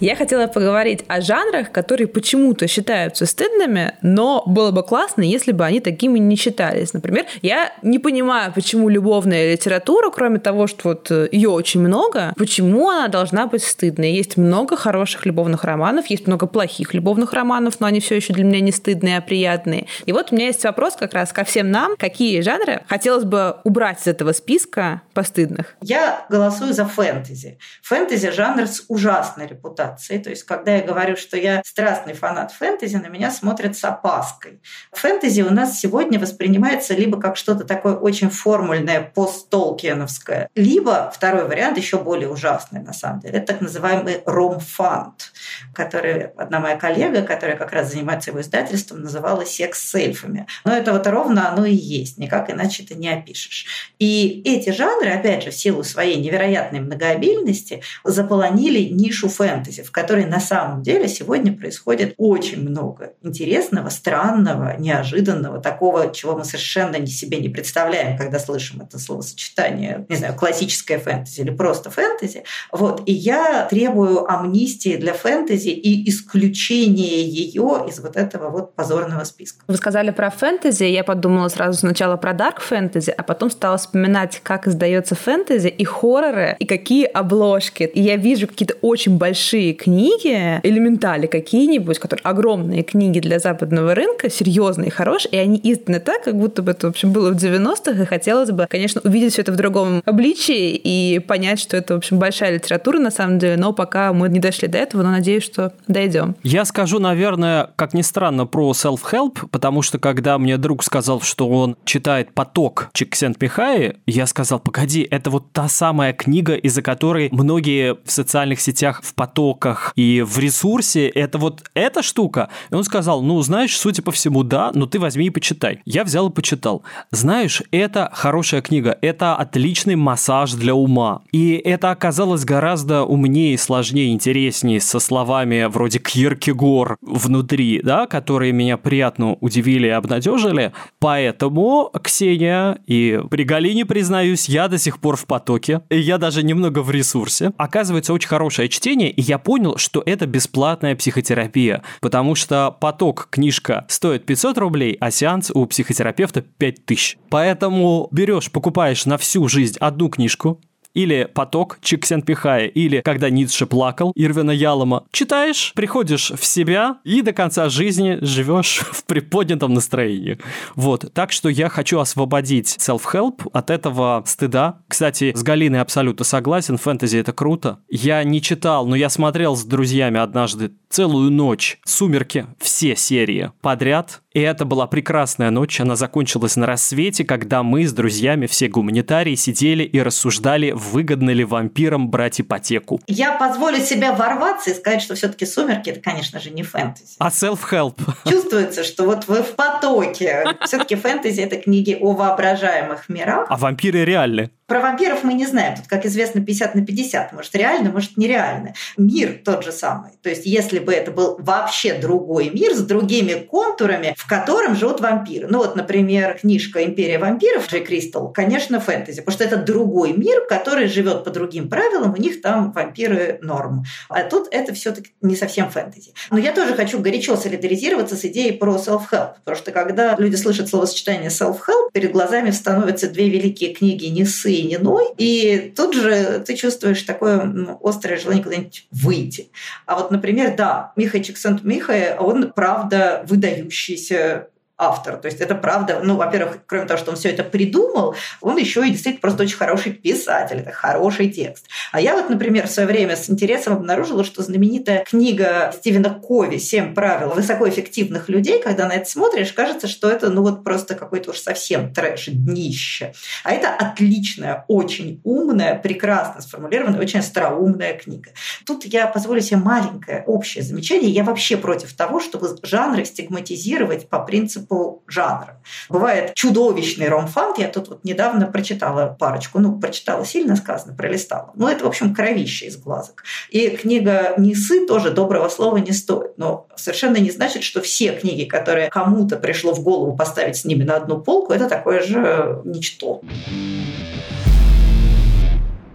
Я 0.00 0.14
хотела 0.14 0.46
поговорить 0.46 1.04
о 1.08 1.20
жанрах, 1.20 1.72
которые 1.72 2.06
почему-то 2.06 2.68
считаются 2.68 3.26
стыдными, 3.26 3.94
но 4.00 4.44
было 4.46 4.70
бы 4.70 4.84
классно, 4.84 5.22
если 5.22 5.50
бы 5.50 5.64
они 5.64 5.80
такими 5.80 6.20
не 6.20 6.36
считались. 6.36 6.92
Например, 6.92 7.26
я 7.42 7.72
не 7.82 7.98
понимаю, 7.98 8.52
почему 8.52 8.88
любовная 8.88 9.52
литература, 9.52 10.10
кроме 10.10 10.38
того, 10.38 10.68
что 10.68 10.90
вот 10.90 11.10
э, 11.10 11.28
ее 11.32 11.48
очень 11.48 11.80
много, 11.80 12.32
почему 12.36 12.88
она 12.90 13.08
должна 13.08 13.48
быть 13.48 13.64
стыдной. 13.64 14.12
Есть 14.12 14.36
много 14.36 14.76
хороших 14.76 15.26
любовных 15.26 15.64
романов, 15.64 16.06
есть 16.06 16.28
много 16.28 16.46
плохих 16.46 16.94
любовных 16.94 17.32
романов, 17.32 17.80
но 17.80 17.88
они 17.88 17.98
все 17.98 18.14
еще 18.14 18.32
для 18.32 18.44
меня 18.44 18.60
не 18.60 18.70
стыдные, 18.70 19.18
а 19.18 19.20
приятные. 19.20 19.86
И 20.06 20.12
вот 20.12 20.30
у 20.30 20.36
меня 20.36 20.46
есть 20.46 20.62
вопрос 20.62 20.94
как 20.94 21.12
раз 21.12 21.32
ко 21.32 21.42
всем 21.42 21.72
нам, 21.72 21.96
какие 21.96 22.40
жанры 22.40 22.82
хотелось 22.86 23.24
бы 23.24 23.56
убрать 23.64 24.00
из 24.00 24.06
этого 24.06 24.30
списка 24.30 25.02
постыдных. 25.12 25.74
Я 25.82 26.24
голосую 26.28 26.72
за 26.72 26.84
фэнтези. 26.84 27.58
Фэнтези– 27.82 28.30
жанр 28.32 28.68
с 28.68 28.84
ужасной 28.86 29.48
репутацией 29.48 29.87
ассоциации. 29.88 30.18
То 30.18 30.30
есть, 30.30 30.44
когда 30.44 30.76
я 30.76 30.82
говорю, 30.82 31.16
что 31.16 31.36
я 31.36 31.62
страстный 31.64 32.14
фанат 32.14 32.52
фэнтези, 32.52 32.96
на 32.96 33.08
меня 33.08 33.30
смотрят 33.30 33.76
с 33.76 33.84
опаской. 33.84 34.60
Фэнтези 34.92 35.42
у 35.42 35.50
нас 35.50 35.78
сегодня 35.78 36.18
воспринимается 36.18 36.94
либо 36.94 37.20
как 37.20 37.36
что-то 37.36 37.64
такое 37.64 37.94
очень 37.94 38.30
формульное, 38.30 39.12
посттолкиеновское, 39.14 40.50
либо 40.54 41.10
второй 41.14 41.46
вариант, 41.46 41.78
еще 41.78 41.98
более 41.98 42.28
ужасный 42.28 42.80
на 42.80 42.92
самом 42.92 43.20
деле, 43.20 43.38
это 43.38 43.52
так 43.52 43.60
называемый 43.60 44.22
ромфант, 44.26 45.32
который 45.74 46.28
одна 46.36 46.60
моя 46.60 46.76
коллега, 46.76 47.22
которая 47.22 47.56
как 47.56 47.72
раз 47.72 47.92
занимается 47.92 48.30
его 48.30 48.40
издательством, 48.40 49.02
называла 49.02 49.44
секс 49.44 49.82
с 49.82 49.94
эльфами. 49.94 50.46
Но 50.64 50.72
это 50.72 50.92
вот 50.92 51.06
ровно 51.06 51.50
оно 51.50 51.64
и 51.64 51.74
есть, 51.74 52.18
никак 52.18 52.50
иначе 52.50 52.82
это 52.82 52.94
не 52.94 53.08
опишешь. 53.08 53.92
И 53.98 54.42
эти 54.44 54.70
жанры, 54.70 55.10
опять 55.10 55.42
же, 55.42 55.50
в 55.50 55.54
силу 55.54 55.82
своей 55.82 56.16
невероятной 56.16 56.80
многообильности, 56.80 57.82
заполонили 58.04 58.80
нишу 58.80 59.28
фэнтези 59.28 59.77
в 59.82 59.90
которой 59.90 60.24
на 60.24 60.40
самом 60.40 60.82
деле 60.82 61.08
сегодня 61.08 61.52
происходит 61.52 62.14
очень 62.16 62.60
много 62.68 63.12
интересного, 63.22 63.88
странного, 63.88 64.76
неожиданного, 64.78 65.60
такого, 65.60 66.12
чего 66.12 66.36
мы 66.36 66.44
совершенно 66.44 67.04
себе 67.06 67.38
не 67.38 67.48
представляем, 67.48 68.16
когда 68.16 68.38
слышим 68.38 68.80
это 68.80 68.98
словосочетание, 68.98 70.06
не 70.08 70.16
знаю, 70.16 70.34
классическое 70.34 70.98
фэнтези 70.98 71.40
или 71.40 71.50
просто 71.50 71.90
фэнтези. 71.90 72.44
Вот. 72.72 73.02
И 73.06 73.12
я 73.12 73.66
требую 73.68 74.30
амнистии 74.30 74.96
для 74.96 75.12
фэнтези 75.12 75.68
и 75.68 76.08
исключения 76.08 77.22
ее 77.22 77.84
из 77.88 78.00
вот 78.00 78.16
этого 78.16 78.50
вот 78.50 78.74
позорного 78.74 79.24
списка. 79.24 79.64
Вы 79.68 79.76
сказали 79.76 80.10
про 80.10 80.30
фэнтези, 80.30 80.84
я 80.84 81.04
подумала 81.04 81.48
сразу 81.48 81.78
сначала 81.78 82.16
про 82.16 82.32
дарк 82.32 82.60
фэнтези, 82.60 83.10
а 83.10 83.22
потом 83.22 83.50
стала 83.50 83.76
вспоминать, 83.76 84.40
как 84.42 84.66
издается 84.66 85.14
фэнтези 85.14 85.68
и 85.68 85.84
хорроры, 85.84 86.56
и 86.58 86.66
какие 86.66 87.04
обложки. 87.04 87.82
И 87.82 88.00
я 88.00 88.16
вижу 88.16 88.46
какие-то 88.46 88.74
очень 88.82 89.18
большие 89.18 89.67
большие 89.68 89.74
книги, 89.74 90.60
элементали 90.62 91.26
какие-нибудь, 91.26 91.98
которые 91.98 92.22
огромные 92.22 92.82
книги 92.82 93.20
для 93.20 93.38
западного 93.38 93.94
рынка, 93.94 94.30
серьезные, 94.30 94.90
хорошие, 94.90 95.32
и 95.32 95.36
они 95.36 95.60
изданы 95.62 96.00
так, 96.00 96.24
как 96.24 96.36
будто 96.36 96.62
бы 96.62 96.72
это, 96.72 96.86
в 96.86 96.90
общем, 96.90 97.12
было 97.12 97.30
в 97.30 97.36
90-х, 97.36 98.02
и 98.02 98.06
хотелось 98.06 98.50
бы, 98.50 98.66
конечно, 98.68 99.00
увидеть 99.04 99.32
все 99.32 99.42
это 99.42 99.52
в 99.52 99.56
другом 99.56 100.02
обличии 100.04 100.74
и 100.74 101.18
понять, 101.18 101.60
что 101.60 101.76
это, 101.76 101.94
в 101.94 101.98
общем, 101.98 102.18
большая 102.18 102.54
литература 102.54 102.98
на 102.98 103.10
самом 103.10 103.38
деле, 103.38 103.56
но 103.56 103.72
пока 103.72 104.12
мы 104.12 104.28
не 104.28 104.40
дошли 104.40 104.68
до 104.68 104.78
этого, 104.78 105.02
но 105.02 105.10
надеюсь, 105.10 105.44
что 105.44 105.72
дойдем. 105.86 106.34
Я 106.42 106.64
скажу, 106.64 106.98
наверное, 106.98 107.70
как 107.76 107.94
ни 107.94 108.02
странно, 108.02 108.46
про 108.46 108.70
self-help, 108.72 109.48
потому 109.50 109.82
что 109.82 109.98
когда 109.98 110.38
мне 110.38 110.56
друг 110.56 110.84
сказал, 110.84 111.20
что 111.20 111.48
он 111.48 111.76
читает 111.84 112.32
«Поток» 112.32 112.90
Чиксент 112.92 113.40
Михаи, 113.40 113.96
я 114.06 114.26
сказал, 114.26 114.60
погоди, 114.60 115.06
это 115.10 115.30
вот 115.30 115.52
та 115.52 115.68
самая 115.68 116.12
книга, 116.12 116.54
из-за 116.54 116.82
которой 116.82 117.28
многие 117.32 117.96
в 118.04 118.10
социальных 118.10 118.60
сетях 118.60 119.00
в 119.02 119.14
«Поток» 119.14 119.57
потоках 119.58 119.92
и 119.96 120.22
в 120.22 120.38
ресурсе, 120.38 121.08
это 121.08 121.38
вот 121.38 121.64
эта 121.74 122.02
штука. 122.02 122.48
И 122.70 122.74
он 122.74 122.84
сказал, 122.84 123.22
ну, 123.22 123.40
знаешь, 123.42 123.76
судя 123.76 124.02
по 124.02 124.12
всему, 124.12 124.42
да, 124.42 124.70
но 124.74 124.86
ты 124.86 124.98
возьми 124.98 125.26
и 125.26 125.30
почитай. 125.30 125.80
Я 125.84 126.04
взял 126.04 126.28
и 126.28 126.32
почитал. 126.32 126.82
Знаешь, 127.10 127.62
это 127.70 128.10
хорошая 128.12 128.62
книга, 128.62 128.96
это 129.02 129.34
отличный 129.34 129.96
массаж 129.96 130.52
для 130.52 130.74
ума. 130.74 131.22
И 131.32 131.52
это 131.52 131.90
оказалось 131.90 132.44
гораздо 132.44 133.02
умнее, 133.02 133.58
сложнее, 133.58 134.12
интереснее 134.12 134.80
со 134.80 135.00
словами 135.00 135.66
вроде 135.68 135.98
Киркегор 135.98 136.96
внутри, 137.02 137.80
да, 137.82 138.06
которые 138.06 138.52
меня 138.52 138.76
приятно 138.76 139.36
удивили 139.40 139.86
и 139.86 139.90
обнадежили. 139.90 140.72
Поэтому, 140.98 141.90
Ксения, 142.02 142.78
и 142.86 143.20
при 143.30 143.44
Галине, 143.44 143.84
признаюсь, 143.84 144.48
я 144.48 144.68
до 144.68 144.78
сих 144.78 145.00
пор 145.00 145.16
в 145.16 145.26
потоке. 145.26 145.80
Я 145.90 146.18
даже 146.18 146.42
немного 146.42 146.82
в 146.82 146.90
ресурсе. 146.90 147.52
Оказывается, 147.56 148.12
очень 148.12 148.28
хорошее 148.28 148.68
чтение, 148.68 149.10
и 149.10 149.20
я 149.20 149.38
понял, 149.48 149.78
что 149.78 150.02
это 150.04 150.26
бесплатная 150.26 150.94
психотерапия, 150.94 151.82
потому 152.02 152.34
что 152.34 152.70
поток 152.70 153.28
книжка 153.30 153.86
стоит 153.88 154.26
500 154.26 154.58
рублей, 154.58 154.98
а 155.00 155.10
сеанс 155.10 155.50
у 155.50 155.64
психотерапевта 155.64 156.42
5000. 156.42 157.16
Поэтому 157.30 158.08
берешь, 158.12 158.52
покупаешь 158.52 159.06
на 159.06 159.16
всю 159.16 159.48
жизнь 159.48 159.78
одну 159.80 160.10
книжку, 160.10 160.60
или 160.98 161.30
«Поток» 161.32 161.78
Чиксенпихая, 161.80 162.66
или 162.66 163.02
«Когда 163.04 163.30
Ницше 163.30 163.66
плакал» 163.66 164.12
Ирвина 164.16 164.50
Ялома. 164.50 165.04
Читаешь, 165.12 165.72
приходишь 165.76 166.32
в 166.32 166.44
себя 166.44 166.96
и 167.04 167.22
до 167.22 167.32
конца 167.32 167.68
жизни 167.68 168.18
живешь 168.20 168.80
в 168.90 169.04
приподнятом 169.04 169.74
настроении. 169.74 170.38
Вот, 170.74 171.12
так 171.14 171.30
что 171.30 171.48
я 171.48 171.68
хочу 171.68 172.00
освободить 172.00 172.76
self-help 172.80 173.48
от 173.52 173.70
этого 173.70 174.24
стыда. 174.26 174.80
Кстати, 174.88 175.32
с 175.36 175.42
Галиной 175.44 175.80
абсолютно 175.80 176.24
согласен, 176.24 176.78
фэнтези 176.78 177.18
это 177.18 177.32
круто. 177.32 177.78
Я 177.88 178.24
не 178.24 178.42
читал, 178.42 178.84
но 178.84 178.96
я 178.96 179.08
смотрел 179.08 179.54
с 179.54 179.64
друзьями 179.64 180.18
однажды 180.18 180.72
целую 180.88 181.30
ночь 181.30 181.78
«Сумерки», 181.84 182.46
все 182.58 182.96
серии 182.96 183.52
подряд, 183.60 184.22
и 184.38 184.40
это 184.40 184.64
была 184.64 184.86
прекрасная 184.86 185.50
ночь, 185.50 185.80
она 185.80 185.96
закончилась 185.96 186.54
на 186.54 186.64
рассвете, 186.64 187.24
когда 187.24 187.64
мы 187.64 187.84
с 187.84 187.92
друзьями, 187.92 188.46
все 188.46 188.68
гуманитарии, 188.68 189.34
сидели 189.34 189.82
и 189.82 190.00
рассуждали, 190.00 190.70
выгодно 190.70 191.30
ли 191.30 191.42
вампирам 191.42 192.08
брать 192.08 192.40
ипотеку. 192.40 193.00
Я 193.08 193.32
позволю 193.32 193.80
себя 193.80 194.12
ворваться 194.12 194.70
и 194.70 194.74
сказать, 194.74 195.02
что 195.02 195.16
все 195.16 195.26
таки 195.26 195.44
«Сумерки»— 195.44 195.90
это, 195.90 196.00
конечно 196.00 196.38
же, 196.38 196.50
не 196.50 196.62
фэнтези. 196.62 197.16
А 197.18 197.30
self-help? 197.30 197.98
Чувствуется, 198.30 198.84
что 198.84 199.06
вот 199.06 199.26
вы 199.26 199.42
в 199.42 199.56
потоке. 199.56 200.44
все 200.64 200.78
таки 200.78 200.94
фэнтези— 200.94 201.40
это 201.42 201.56
книги 201.56 201.98
о 202.00 202.12
воображаемых 202.12 203.08
мирах. 203.08 203.46
А 203.48 203.56
вампиры 203.56 204.04
реальны? 204.04 204.50
Про 204.68 204.80
вампиров 204.80 205.24
мы 205.24 205.32
не 205.32 205.46
знаем. 205.46 205.76
Тут, 205.76 205.86
как 205.86 206.04
известно, 206.04 206.42
50 206.42 206.74
на 206.74 206.84
50. 206.84 207.32
Может, 207.32 207.54
реально, 207.56 207.90
может, 207.90 208.18
нереально. 208.18 208.74
Мир 208.98 209.40
тот 209.42 209.64
же 209.64 209.72
самый. 209.72 210.10
То 210.22 210.28
есть, 210.28 210.44
если 210.44 210.78
бы 210.78 210.92
это 210.92 211.10
был 211.10 211.38
вообще 211.38 211.94
другой 211.94 212.50
мир 212.50 212.74
с 212.74 212.80
другими 212.80 213.32
контурами, 213.32 214.14
в 214.18 214.27
котором 214.28 214.76
живут 214.76 215.00
вампиры. 215.00 215.48
Ну 215.48 215.58
вот, 215.58 215.74
например, 215.74 216.38
книжка 216.38 216.84
«Империя 216.84 217.18
вампиров» 217.18 217.66
Джей 217.68 217.80
Кристал, 217.80 218.30
конечно, 218.32 218.78
фэнтези, 218.78 219.22
потому 219.22 219.34
что 219.34 219.44
это 219.44 219.56
другой 219.56 220.12
мир, 220.12 220.44
который 220.46 220.86
живет 220.86 221.24
по 221.24 221.30
другим 221.30 221.68
правилам, 221.68 222.12
у 222.12 222.16
них 222.16 222.42
там 222.42 222.72
вампиры 222.72 223.38
норм. 223.40 223.84
А 224.10 224.22
тут 224.24 224.48
это 224.50 224.74
все 224.74 224.92
таки 224.92 225.10
не 225.22 225.34
совсем 225.34 225.70
фэнтези. 225.70 226.12
Но 226.30 226.38
я 226.38 226.52
тоже 226.52 226.74
хочу 226.74 227.00
горячо 227.00 227.36
солидаризироваться 227.36 228.16
с 228.16 228.24
идеей 228.26 228.52
про 228.52 228.74
self-help, 228.76 229.36
потому 229.44 229.56
что 229.56 229.72
когда 229.72 230.14
люди 230.16 230.36
слышат 230.36 230.68
словосочетание 230.68 231.30
self-help, 231.30 231.90
перед 231.92 232.12
глазами 232.12 232.50
становятся 232.50 233.08
две 233.08 233.30
великие 233.30 233.72
книги 233.72 234.06
«Несы» 234.06 234.52
и 234.52 234.62
«Неной», 234.66 235.06
и 235.16 235.72
тут 235.74 235.94
же 235.94 236.44
ты 236.46 236.54
чувствуешь 236.54 237.02
такое 237.02 237.44
ну, 237.44 237.80
острое 237.82 238.18
желание 238.18 238.44
куда-нибудь 238.44 238.86
выйти. 238.90 239.50
А 239.86 239.96
вот, 239.96 240.10
например, 240.10 240.54
да, 240.54 240.92
Михай 240.96 241.22
Чиксент-Михай, 241.22 242.16
он, 242.18 242.52
правда, 242.54 243.24
выдающийся 243.26 244.17
here 244.18 244.57
автор. 244.78 245.16
То 245.16 245.26
есть 245.26 245.40
это 245.40 245.56
правда, 245.56 246.00
ну, 246.02 246.16
во-первых, 246.16 246.58
кроме 246.66 246.86
того, 246.86 246.98
что 246.98 247.10
он 247.10 247.16
все 247.16 247.30
это 247.30 247.42
придумал, 247.42 248.14
он 248.40 248.56
еще 248.56 248.86
и 248.86 248.90
действительно 248.90 249.20
просто 249.20 249.42
очень 249.42 249.56
хороший 249.56 249.92
писатель, 249.92 250.58
это 250.58 250.70
хороший 250.70 251.28
текст. 251.28 251.66
А 251.90 252.00
я 252.00 252.14
вот, 252.14 252.30
например, 252.30 252.68
в 252.68 252.70
свое 252.70 252.86
время 252.86 253.16
с 253.16 253.28
интересом 253.28 253.74
обнаружила, 253.74 254.22
что 254.22 254.42
знаменитая 254.42 255.04
книга 255.04 255.74
Стивена 255.76 256.10
Кови 256.10 256.58
«Семь 256.58 256.94
правил 256.94 257.30
высокоэффективных 257.30 258.28
людей», 258.28 258.62
когда 258.62 258.86
на 258.86 258.92
это 258.92 259.10
смотришь, 259.10 259.52
кажется, 259.52 259.88
что 259.88 260.08
это, 260.08 260.30
ну, 260.30 260.42
вот 260.42 260.62
просто 260.62 260.94
какой-то 260.94 261.30
уж 261.30 261.38
совсем 261.38 261.92
трэш, 261.92 262.26
днище. 262.28 263.12
А 263.42 263.52
это 263.52 263.74
отличная, 263.74 264.64
очень 264.68 265.20
умная, 265.24 265.74
прекрасно 265.74 266.40
сформулированная, 266.40 267.00
очень 267.00 267.18
остроумная 267.18 267.94
книга. 267.94 268.30
Тут 268.64 268.84
я 268.84 269.08
позволю 269.08 269.40
себе 269.40 269.56
маленькое 269.56 270.22
общее 270.26 270.62
замечание. 270.62 271.10
Я 271.10 271.24
вообще 271.24 271.56
против 271.56 271.94
того, 271.94 272.20
чтобы 272.20 272.56
жанры 272.62 273.04
стигматизировать 273.04 274.08
по 274.08 274.20
принципу 274.20 274.67
по 274.68 275.02
жанрам. 275.06 275.56
Бывает 275.88 276.34
чудовищный 276.34 277.08
ромфант. 277.08 277.58
Я 277.58 277.68
тут 277.68 277.88
вот 277.88 278.04
недавно 278.04 278.46
прочитала 278.46 279.16
парочку. 279.18 279.58
Ну, 279.58 279.78
прочитала 279.78 280.24
сильно 280.24 280.56
сказано, 280.56 280.94
пролистала. 280.94 281.52
Ну, 281.54 281.68
это, 281.68 281.84
в 281.84 281.88
общем, 281.88 282.14
кровище 282.14 282.66
из 282.66 282.76
глазок. 282.76 283.24
И 283.50 283.70
книга 283.70 284.34
«Несы» 284.36 284.86
тоже 284.86 285.10
доброго 285.10 285.48
слова 285.48 285.78
не 285.78 285.92
стоит. 285.92 286.36
Но 286.36 286.66
совершенно 286.76 287.16
не 287.16 287.30
значит, 287.30 287.62
что 287.62 287.80
все 287.80 288.12
книги, 288.12 288.44
которые 288.44 288.88
кому-то 288.88 289.36
пришло 289.36 289.74
в 289.74 289.82
голову 289.82 290.16
поставить 290.16 290.56
с 290.56 290.64
ними 290.64 290.84
на 290.84 290.96
одну 290.96 291.20
полку, 291.20 291.52
это 291.52 291.68
такое 291.68 292.02
же 292.02 292.60
ничто. 292.64 293.20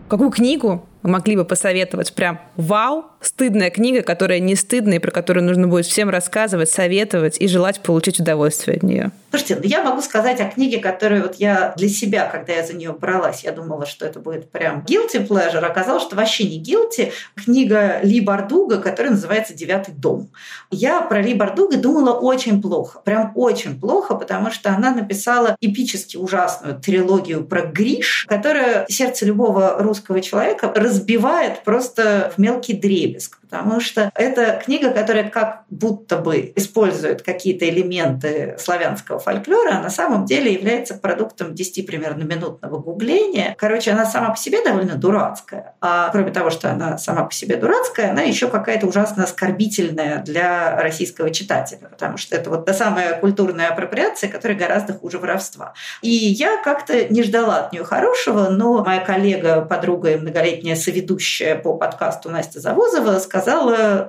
Какую 0.10 0.30
книгу 0.30 0.84
могли 1.04 1.36
бы 1.36 1.46
посоветовать 1.46 2.13
прям 2.13 2.39
вау, 2.56 3.06
стыдная 3.22 3.70
книга, 3.70 4.02
которая 4.02 4.39
не 4.39 4.56
стыдная, 4.56 4.98
и 4.98 5.00
про 5.00 5.12
которую 5.12 5.46
нужно 5.46 5.68
будет 5.68 5.86
всем 5.86 6.10
рассказывать, 6.10 6.70
советовать 6.70 7.39
и 7.39 7.48
желать 7.48 7.82
получить 7.82 8.20
удовольствие 8.20 8.78
от 8.78 8.84
нее? 8.84 9.12
Слушайте, 9.36 9.56
ну 9.56 9.62
я 9.63 9.84
могу 9.84 10.00
сказать 10.02 10.39
о 10.41 10.46
книге, 10.46 10.78
которую 10.78 11.24
вот 11.24 11.38
я 11.38 11.74
для 11.76 11.89
себя, 11.89 12.28
когда 12.28 12.54
я 12.54 12.63
за 12.63 12.76
нее 12.76 12.91
бралась, 12.91 13.43
я 13.43 13.52
думала, 13.52 13.88
что 13.88 14.06
это 14.06 14.19
будет 14.19 14.52
прям 14.52 14.86
guilty 14.88 15.28
pleasure, 15.28 15.65
оказалось, 15.65 16.04
что 16.04 16.15
вообще 16.15 16.43
не 16.43 16.62
guilty. 16.62 17.12
Книга 17.36 18.00
Ли 18.04 18.22
Бардуга, 18.22 18.78
которая 18.78 19.13
называется 19.13 19.56
«Девятый 19.56 19.96
дом». 19.96 20.30
Я 20.69 21.02
про 21.02 21.19
Ли 21.19 21.34
Бардуга 21.34 21.78
думала 21.78 22.13
очень 22.13 22.62
плохо, 22.62 23.00
прям 23.00 23.32
очень 23.34 23.80
плохо, 23.80 24.13
потому 24.13 24.52
что 24.52 24.69
она 24.69 24.91
написала 24.91 25.58
эпически 25.60 26.15
ужасную 26.15 26.80
трилогию 26.80 27.43
про 27.43 27.63
Гриш, 27.63 28.28
которая 28.30 28.86
сердце 28.88 29.26
любого 29.26 29.78
русского 29.80 30.22
человека 30.22 30.72
разбивает 30.76 31.63
просто 31.63 32.32
в 32.36 32.39
мелкий 32.39 32.74
дребезг, 32.74 33.39
потому 33.54 33.80
что 33.80 34.12
это 34.16 34.60
книга, 34.66 34.89
которая 34.89 35.30
как 35.30 35.62
будто 35.70 36.18
бы 36.18 36.52
использует 36.56 37.22
какие-то 37.22 37.70
элементы 37.70 38.56
славянского 38.58 39.20
фольклора, 39.20 39.76
а 39.76 39.80
на 39.80 39.92
самом 39.92 40.26
деле 40.26 40.52
является 40.52 40.96
продуктом 40.96 41.54
10 41.54 41.86
примерно 41.86 42.24
минутного 42.24 42.80
гугления. 42.80 43.56
Короче, 43.60 43.92
она 43.92 44.08
сама 44.08 44.32
по 44.32 44.38
себе 44.38 44.63
довольно 44.63 44.96
дурацкая. 44.96 45.76
А 45.82 46.10
кроме 46.10 46.32
того, 46.32 46.50
что 46.50 46.72
она 46.72 46.98
сама 46.98 47.26
по 47.26 47.34
себе 47.34 47.56
дурацкая, 47.56 48.10
она 48.10 48.24
еще 48.24 48.48
какая-то 48.48 48.88
ужасно 48.88 49.24
оскорбительная 49.24 50.24
для 50.24 50.76
российского 50.82 51.30
читателя, 51.30 51.89
потому 51.92 52.18
что 52.18 52.36
это 52.36 52.50
вот 52.50 52.66
та 52.66 52.74
самая 52.74 53.20
культурная 53.20 53.70
апроприация, 53.70 54.32
которая 54.32 54.58
гораздо 54.58 54.94
хуже 54.94 55.20
воровства. 55.20 55.76
И 56.02 56.10
я 56.10 56.60
как-то 56.63 57.06
не 57.13 57.22
ждала 57.22 57.60
от 57.60 57.72
нее 57.72 57.84
хорошего, 57.84 58.50
но 58.50 58.84
моя 58.84 59.02
коллега, 59.02 59.62
подруга 59.62 60.13
и 60.13 60.16
многолетняя 60.18 60.76
соведущая 60.76 61.56
по 61.56 61.76
подкасту 61.76 62.32
Настя 62.32 62.60
Завозова 62.60 63.20
сказала 63.20 63.43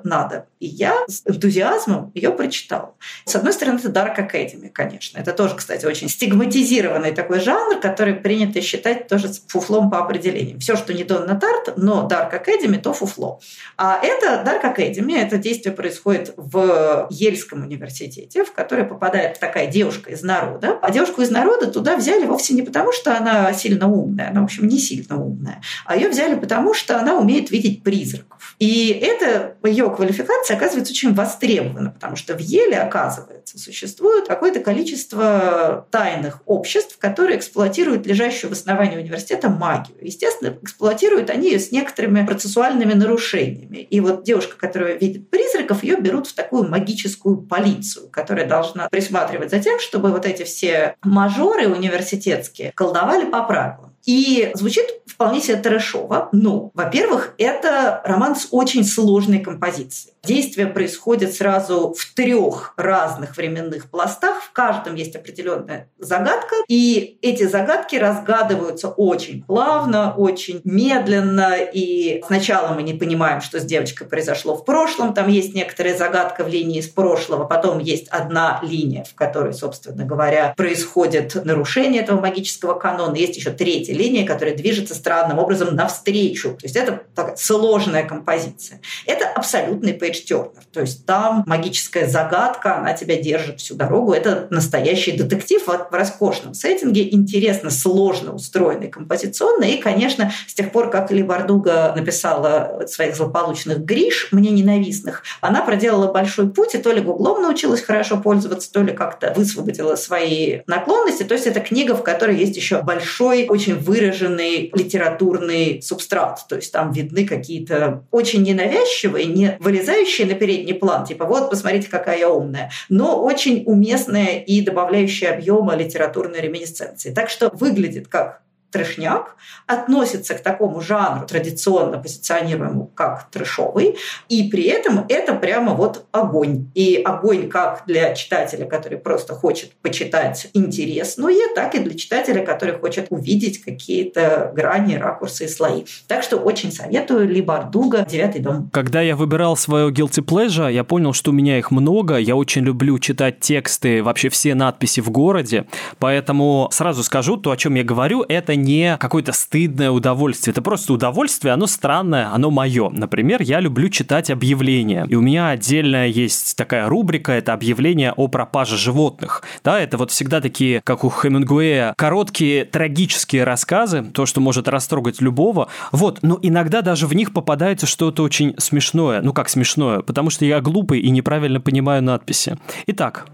«надо». 0.05 0.47
И 0.61 0.67
я 0.67 1.05
с 1.09 1.23
энтузиазмом 1.27 2.11
ее 2.15 2.31
прочитала. 2.31 2.95
С 3.27 3.37
одной 3.37 3.53
стороны, 3.53 3.79
это 3.79 3.89
Dark 3.89 4.17
Academy, 4.17 4.71
конечно. 4.71 5.19
Это 5.19 5.33
тоже, 5.33 5.57
кстати, 5.57 5.85
очень 5.85 6.09
стигматизированный 6.09 7.13
такой 7.13 7.41
жанр, 7.41 7.81
который 7.81 8.15
принято 8.15 8.61
считать 8.63 9.09
тоже 9.09 9.31
фуфлом 9.49 9.91
по 9.91 9.99
определению. 9.99 10.59
Все, 10.61 10.77
что 10.77 10.95
не 10.95 11.05
Донна 11.05 11.39
Тарт, 11.39 11.77
но 11.77 12.09
Dark 12.11 12.33
Academy, 12.33 12.79
то 12.79 12.95
фуфло. 12.95 13.41
А 13.77 14.01
это 14.03 14.43
Dark 14.47 14.63
Academy, 14.75 15.19
это 15.19 15.37
действие 15.37 15.75
происходит 15.75 16.33
в 16.37 17.09
Ельском 17.11 17.63
университете, 17.63 18.45
в 18.45 18.53
который 18.53 18.85
попадает 18.85 19.39
такая 19.39 19.67
девушка 19.67 20.13
из 20.13 20.23
народа. 20.23 20.79
А 20.81 20.91
девушку 20.91 21.23
из 21.23 21.31
народа 21.31 21.67
туда 21.67 21.97
взяли 21.97 22.25
вовсе 22.25 22.55
не 22.55 22.63
потому, 22.63 22.93
что 22.93 23.17
она 23.17 23.53
сильно 23.53 23.89
умная, 23.89 24.31
она, 24.31 24.41
в 24.41 24.45
общем, 24.45 24.67
не 24.67 24.79
сильно 24.79 25.23
умная, 25.23 25.61
а 25.85 25.97
ее 25.97 26.09
взяли 26.09 26.35
потому, 26.37 26.75
что 26.75 26.99
она 26.99 27.19
умеет 27.19 27.51
видеть 27.51 27.83
призраков. 27.83 28.57
И 28.59 28.89
это 28.89 29.24
ее 29.63 29.91
квалификация 29.91 30.57
оказывается 30.57 30.93
очень 30.93 31.15
востребована, 31.15 31.91
потому 31.91 32.17
что 32.17 32.35
в 32.35 32.41
Еле, 32.41 32.79
оказывается, 32.79 33.59
существует 33.59 34.29
какое-то 34.29 34.61
количество 34.61 35.87
тайных 35.91 36.41
обществ, 36.47 36.99
которые 36.99 37.39
эксплуатируют 37.39 38.07
лежащую 38.07 38.51
в 38.51 38.53
основании 38.53 38.97
университета 38.97 39.49
магию. 39.49 39.97
Естественно, 40.01 40.57
эксплуатируют 40.63 41.31
они 41.31 41.51
ее 41.51 41.59
с 41.59 41.73
некоторыми 41.73 42.25
процессуальными 42.27 42.93
нарушениями. 42.93 43.79
И 43.79 44.01
вот 44.01 44.25
девушка, 44.25 44.57
которая 44.57 44.97
видит 44.99 45.31
призраков, 45.31 45.83
ее 45.83 45.97
берут 45.97 46.27
в 46.27 46.35
такую 46.35 46.69
магическую 46.69 47.39
полицию, 47.39 48.09
которая 48.09 48.47
должна 48.47 48.89
присматривать 48.89 49.51
за 49.51 49.61
тем, 49.61 49.79
чтобы 49.81 50.11
вот 50.11 50.27
эти 50.27 50.43
все 50.45 50.97
мажоры 51.03 51.69
университетские 51.69 52.73
колдовали 52.75 53.25
по 53.25 53.43
правилам. 53.43 53.94
И 54.07 54.51
звучит 54.55 54.87
вполне 55.07 55.41
себе 55.41 55.57
трэшово. 55.57 56.29
Но, 56.33 56.71
во-первых, 56.75 57.35
это 57.39 58.03
роман 58.05 58.37
с 58.37 58.49
очень 58.51 58.85
сложной 58.85 59.39
композицией. 59.39 60.15
Действие 60.25 60.67
происходит 60.69 61.35
сразу 61.35 61.95
в 61.97 62.15
трех 62.15 62.73
разных 62.77 63.37
временных 63.37 63.91
пластах. 63.91 64.43
В 64.43 64.53
каждом 64.53 64.95
есть 64.95 65.15
определенная 65.15 65.91
загадка. 65.99 66.57
И 66.67 67.19
эти 67.21 67.47
загадки 67.47 67.97
разгадываются 67.97 68.89
очень 68.89 69.45
плавно, 69.45 70.15
очень 70.17 70.63
медленно. 70.65 71.57
И 71.57 72.23
сначала 72.27 72.75
мы 72.75 72.83
не 72.83 72.95
понимаем, 72.95 73.43
что 73.43 73.61
с 73.61 73.65
девочкой 73.65 74.07
произошло 74.07 74.57
в 74.57 74.65
прошлом. 74.65 75.13
Там 75.13 75.29
есть 75.29 75.55
некоторая 75.55 75.97
загадка 75.97 76.43
в 76.45 76.49
линии 76.49 76.81
из 76.81 76.89
прошлого. 76.89 77.45
Потом 77.45 77.79
есть 77.79 78.09
одна 78.09 78.61
линия, 78.63 79.05
в 79.05 79.15
которой, 79.15 79.53
собственно 79.53 80.05
говоря, 80.05 80.55
происходит 80.57 81.35
нарушение 81.45 82.03
этого 82.03 82.21
магического 82.21 82.75
канона. 82.75 83.15
Есть 83.15 83.37
еще 83.37 83.51
третья 83.51 83.94
линия, 83.95 84.27
которая 84.27 84.55
движется 84.55 84.95
странным 84.95 85.39
образом 85.39 85.75
навстречу. 85.75 86.51
То 86.51 86.65
есть 86.65 86.77
это 86.77 87.03
такая 87.15 87.37
сложная 87.37 88.05
композиция. 88.05 88.81
Это 89.07 89.27
абсолютный 89.29 89.95
пейдж 89.95 90.21
Тернер. 90.25 90.65
То 90.73 90.81
есть 90.81 91.07
там 91.07 91.45
магическая 91.47 92.07
загадка, 92.07 92.79
она 92.79 92.93
тебя 92.93 93.17
держит 93.17 93.61
всю 93.61 93.75
дорогу. 93.75 94.13
Это 94.13 94.47
настоящий 94.51 95.13
детектив 95.13 95.67
в 95.67 95.89
роскошном 95.91 96.55
сеттинге, 96.55 97.13
интересно, 97.13 97.71
сложно 97.71 98.35
устроенный 98.35 98.89
композиционно. 98.89 99.65
И, 99.65 99.79
конечно, 99.79 100.33
с 100.47 100.55
тех 100.55 100.73
пор, 100.73 100.91
как 100.91 101.11
Ли 101.11 101.23
Бардуга 101.23 101.93
написала 101.97 102.83
своих 102.87 103.17
злополучных 103.17 103.85
Гриш, 103.85 104.29
мне 104.33 104.51
ненавистных, 104.51 105.23
она 105.41 105.63
проделала 105.63 106.11
большой 106.13 106.51
путь 106.51 106.75
и 106.75 106.79
то 106.79 106.93
ли 106.93 107.01
гуглом 107.01 107.43
научилась 107.43 107.83
хорошо 107.83 108.19
пользоваться, 108.19 108.73
то 108.73 108.83
ли 108.83 108.93
как-то 108.93 109.33
высвободила 109.37 109.97
свои 109.97 110.61
наклонности. 110.67 111.23
То 111.23 111.35
есть 111.35 111.47
это 111.47 111.61
книга, 111.61 111.95
в 111.95 112.03
которой 112.03 112.37
есть 112.37 112.57
еще 112.57 112.83
большой, 112.83 113.47
очень 113.49 113.77
выраженный 113.85 114.71
литературный 114.75 115.83
субстрат. 115.83 116.45
То 116.49 116.57
есть 116.57 116.73
там 116.73 116.93
видны 116.93 117.27
какие-то 117.27 118.05
очень 118.11 118.43
ненавязчивые, 118.43 119.27
не 119.27 119.57
вылезающие 119.61 120.27
на 120.27 120.35
передний 120.35 120.75
план, 120.75 121.05
типа 121.05 121.25
вот, 121.25 121.51
посмотрите, 121.51 121.89
какая 121.91 122.19
я 122.19 122.31
умная, 122.31 122.71
но 122.89 123.23
очень 123.23 123.65
уместная 123.67 124.39
и 124.39 124.61
добавляющая 124.61 125.35
объема 125.35 125.77
литературной 125.77 126.41
реминисценции. 126.41 127.13
Так 127.13 127.29
что 127.29 127.51
выглядит 127.53 128.09
как 128.09 128.44
трешняк, 128.75 129.37
относится 129.69 130.35
к 130.35 130.43
такому 130.43 130.81
жанру, 130.81 131.27
традиционно 131.27 131.99
позиционируемому 131.99 132.91
как 132.95 133.31
трешовый, 133.31 133.97
и 134.29 134.51
при 134.51 134.65
этом 134.65 135.07
это 135.09 135.35
прямо 135.35 135.75
вот 135.75 136.07
огонь. 136.11 136.67
И 136.75 137.01
огонь 137.05 137.49
как 137.49 137.85
для 137.87 138.15
читателя, 138.15 138.67
который 138.67 138.99
просто 138.99 139.35
хочет 139.35 139.71
почитать 139.81 140.49
интересное, 140.55 141.55
так 141.55 141.77
и 141.77 141.79
для 141.79 141.95
читателя, 141.95 142.45
который 142.45 142.77
хочет 142.77 143.07
увидеть 143.11 143.63
какие-то 143.63 144.51
грани, 144.55 144.97
ракурсы 144.97 145.45
и 145.45 145.49
слои. 145.49 145.85
Так 146.09 146.25
что 146.25 146.39
очень 146.39 146.73
советую 146.73 147.29
Ли 147.29 147.41
Бардуга 147.41 148.05
«Девятый 148.11 148.41
дом». 148.41 148.71
Когда 148.73 149.01
я 149.03 149.15
выбирал 149.15 149.57
свое 149.57 149.91
guilty 149.91 150.25
pleasure, 150.25 150.73
я 150.73 150.83
понял, 150.83 151.13
что 151.13 151.31
у 151.31 151.35
меня 151.35 151.59
их 151.59 151.71
много. 151.71 152.17
Я 152.17 152.35
очень 152.35 152.63
люблю 152.63 152.99
читать 152.99 153.39
тексты, 153.39 154.03
вообще 154.03 154.31
все 154.31 154.55
надписи 154.57 154.99
в 154.99 155.11
городе. 155.11 155.67
Поэтому 156.01 156.69
сразу 156.73 157.05
скажу, 157.05 157.37
то, 157.37 157.53
о 157.53 157.57
чем 157.57 157.77
я 157.77 157.85
говорю, 157.85 158.25
это 158.29 158.57
не 158.65 158.97
какое-то 158.99 159.33
стыдное 159.33 159.91
удовольствие. 159.91 160.53
Это 160.53 160.63
просто 160.63 160.93
удовольствие, 160.93 161.53
оно 161.53 161.67
странное, 161.67 162.33
оно 162.33 162.51
мое. 162.51 162.91
Например, 162.91 163.43
я 163.43 163.61
люблю 163.61 163.89
читать 163.89 164.31
объявления. 164.31 165.07
И 165.09 165.15
у 165.15 165.21
меня 165.21 165.51
отдельная 165.51 166.09
есть 166.09 166.57
такая 166.57 166.89
рубрика, 166.89 167.33
это 167.33 167.53
объявления 167.53 168.13
о 168.13 168.29
пропаже 168.29 168.77
животных. 168.77 169.43
Да, 169.63 169.79
это 169.79 169.99
вот 169.99 170.11
всегда 170.11 170.41
такие, 170.41 170.81
как 170.83 171.05
у 171.05 171.11
Хемингуэя, 171.11 171.95
короткие 171.97 172.65
трагические 172.65 173.45
рассказы, 173.45 174.03
то, 174.03 174.27
что 174.27 174.41
может 174.41 174.69
растрогать 174.69 175.21
любого. 175.21 175.69
Вот, 175.93 176.21
но 176.23 176.39
иногда 176.43 176.83
даже 176.83 177.07
в 177.07 177.15
них 177.15 177.33
попадается 177.33 177.87
что-то 177.87 178.23
очень 178.23 178.55
смешное. 178.59 179.21
Ну 179.21 179.33
как 179.33 179.49
смешное? 179.49 180.01
Потому 180.01 180.31
что 180.31 180.45
я 180.45 180.61
глупый 180.61 181.01
и 181.01 181.11
неправильно 181.11 181.61
понимаю 181.61 182.03
надписи. 182.03 182.57
Итак, 182.87 183.27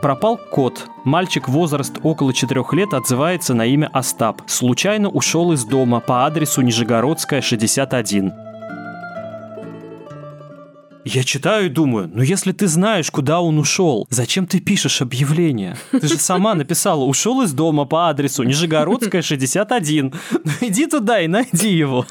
Пропал 0.00 0.38
кот. 0.38 0.86
Мальчик 1.04 1.48
возраст 1.48 1.98
около 2.02 2.32
4 2.32 2.64
лет 2.72 2.94
отзывается 2.94 3.54
на 3.54 3.66
имя 3.66 3.90
Остап. 3.92 4.42
Случайно 4.46 5.08
ушел 5.08 5.52
из 5.52 5.64
дома 5.64 6.00
по 6.00 6.24
адресу 6.24 6.62
Нижегородская, 6.62 7.40
61. 7.40 8.47
Я 11.10 11.24
читаю 11.24 11.66
и 11.66 11.68
думаю, 11.70 12.10
ну 12.12 12.22
если 12.22 12.52
ты 12.52 12.66
знаешь, 12.66 13.10
куда 13.10 13.40
он 13.40 13.58
ушел, 13.58 14.06
зачем 14.10 14.46
ты 14.46 14.60
пишешь 14.60 15.00
объявление? 15.00 15.74
Ты 15.90 16.06
же 16.06 16.18
сама 16.18 16.54
написала, 16.54 17.02
ушел 17.04 17.40
из 17.40 17.54
дома 17.54 17.86
по 17.86 18.10
адресу 18.10 18.42
Нижегородская, 18.42 19.22
61. 19.22 20.12
Ну 20.44 20.50
иди 20.60 20.86
туда 20.86 21.22
и 21.22 21.26
найди 21.26 21.70
его. 21.70 22.04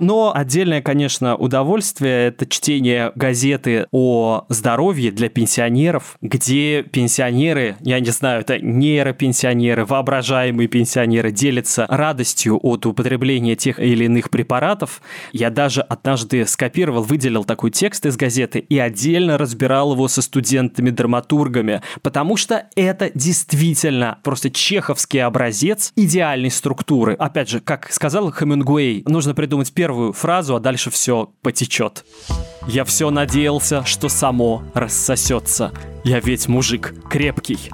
Но 0.00 0.32
отдельное, 0.34 0.82
конечно, 0.82 1.36
удовольствие– 1.36 2.26
это 2.28 2.46
чтение 2.46 3.12
газеты 3.14 3.86
о 3.92 4.46
здоровье 4.48 5.12
для 5.12 5.28
пенсионеров, 5.28 6.16
где 6.20 6.82
пенсионеры, 6.82 7.76
я 7.80 8.00
не 8.00 8.10
знаю, 8.10 8.40
это 8.40 8.58
нейропенсионеры, 8.58 9.84
воображаемые 9.84 10.66
пенсионеры 10.66 11.30
делятся 11.30 11.86
радостью 11.88 12.58
от 12.60 12.84
употребления 12.84 13.54
тех 13.54 13.78
или 13.78 14.06
иных 14.06 14.30
препаратов. 14.30 15.02
Я 15.32 15.50
даже 15.50 15.82
однажды 15.82 16.46
скопировал, 16.46 17.04
выделил 17.04 17.44
такой 17.44 17.70
текст 17.70 18.07
из 18.08 18.16
газеты 18.16 18.58
и 18.58 18.78
отдельно 18.78 19.38
разбирал 19.38 19.92
его 19.92 20.08
со 20.08 20.22
студентами-драматургами, 20.22 21.82
потому 22.02 22.36
что 22.36 22.66
это 22.76 23.10
действительно 23.14 24.18
просто 24.22 24.50
чеховский 24.50 25.20
образец 25.20 25.92
идеальной 25.96 26.50
структуры. 26.50 27.14
Опять 27.14 27.48
же, 27.48 27.60
как 27.60 27.92
сказал 27.92 28.32
Хемингуэй, 28.32 29.04
нужно 29.06 29.34
придумать 29.34 29.72
первую 29.72 30.12
фразу, 30.12 30.56
а 30.56 30.60
дальше 30.60 30.90
все 30.90 31.30
потечет. 31.42 32.04
Я 32.66 32.84
все 32.84 33.10
надеялся, 33.10 33.84
что 33.84 34.08
само 34.08 34.62
рассосется. 34.74 35.72
Я 36.04 36.20
ведь 36.20 36.48
мужик 36.48 36.94
крепкий. 37.08 37.70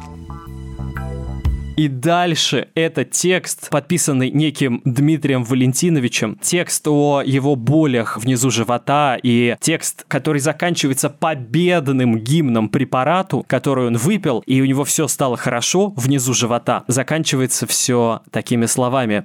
И 1.76 1.88
дальше 1.88 2.68
это 2.74 3.04
текст, 3.04 3.68
подписанный 3.68 4.30
неким 4.30 4.80
Дмитрием 4.84 5.42
Валентиновичем, 5.42 6.38
текст 6.40 6.86
о 6.86 7.20
его 7.24 7.56
болях 7.56 8.16
внизу 8.16 8.50
живота 8.50 9.18
и 9.20 9.56
текст, 9.60 10.04
который 10.06 10.40
заканчивается 10.40 11.10
победным 11.10 12.18
гимном 12.18 12.68
препарату, 12.68 13.44
который 13.48 13.88
он 13.88 13.96
выпил, 13.96 14.44
и 14.46 14.60
у 14.60 14.66
него 14.66 14.84
все 14.84 15.08
стало 15.08 15.36
хорошо 15.36 15.92
внизу 15.96 16.32
живота. 16.32 16.84
Заканчивается 16.86 17.66
все 17.66 18.20
такими 18.30 18.66
словами. 18.66 19.24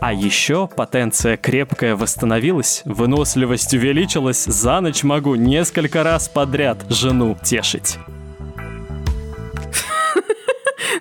А 0.00 0.12
еще 0.12 0.68
потенция 0.68 1.36
крепкая 1.36 1.96
восстановилась, 1.96 2.82
выносливость 2.84 3.72
увеличилась, 3.74 4.44
за 4.44 4.80
ночь 4.80 5.02
могу 5.02 5.34
несколько 5.34 6.02
раз 6.02 6.28
подряд 6.28 6.84
жену 6.90 7.36
тешить. 7.42 7.98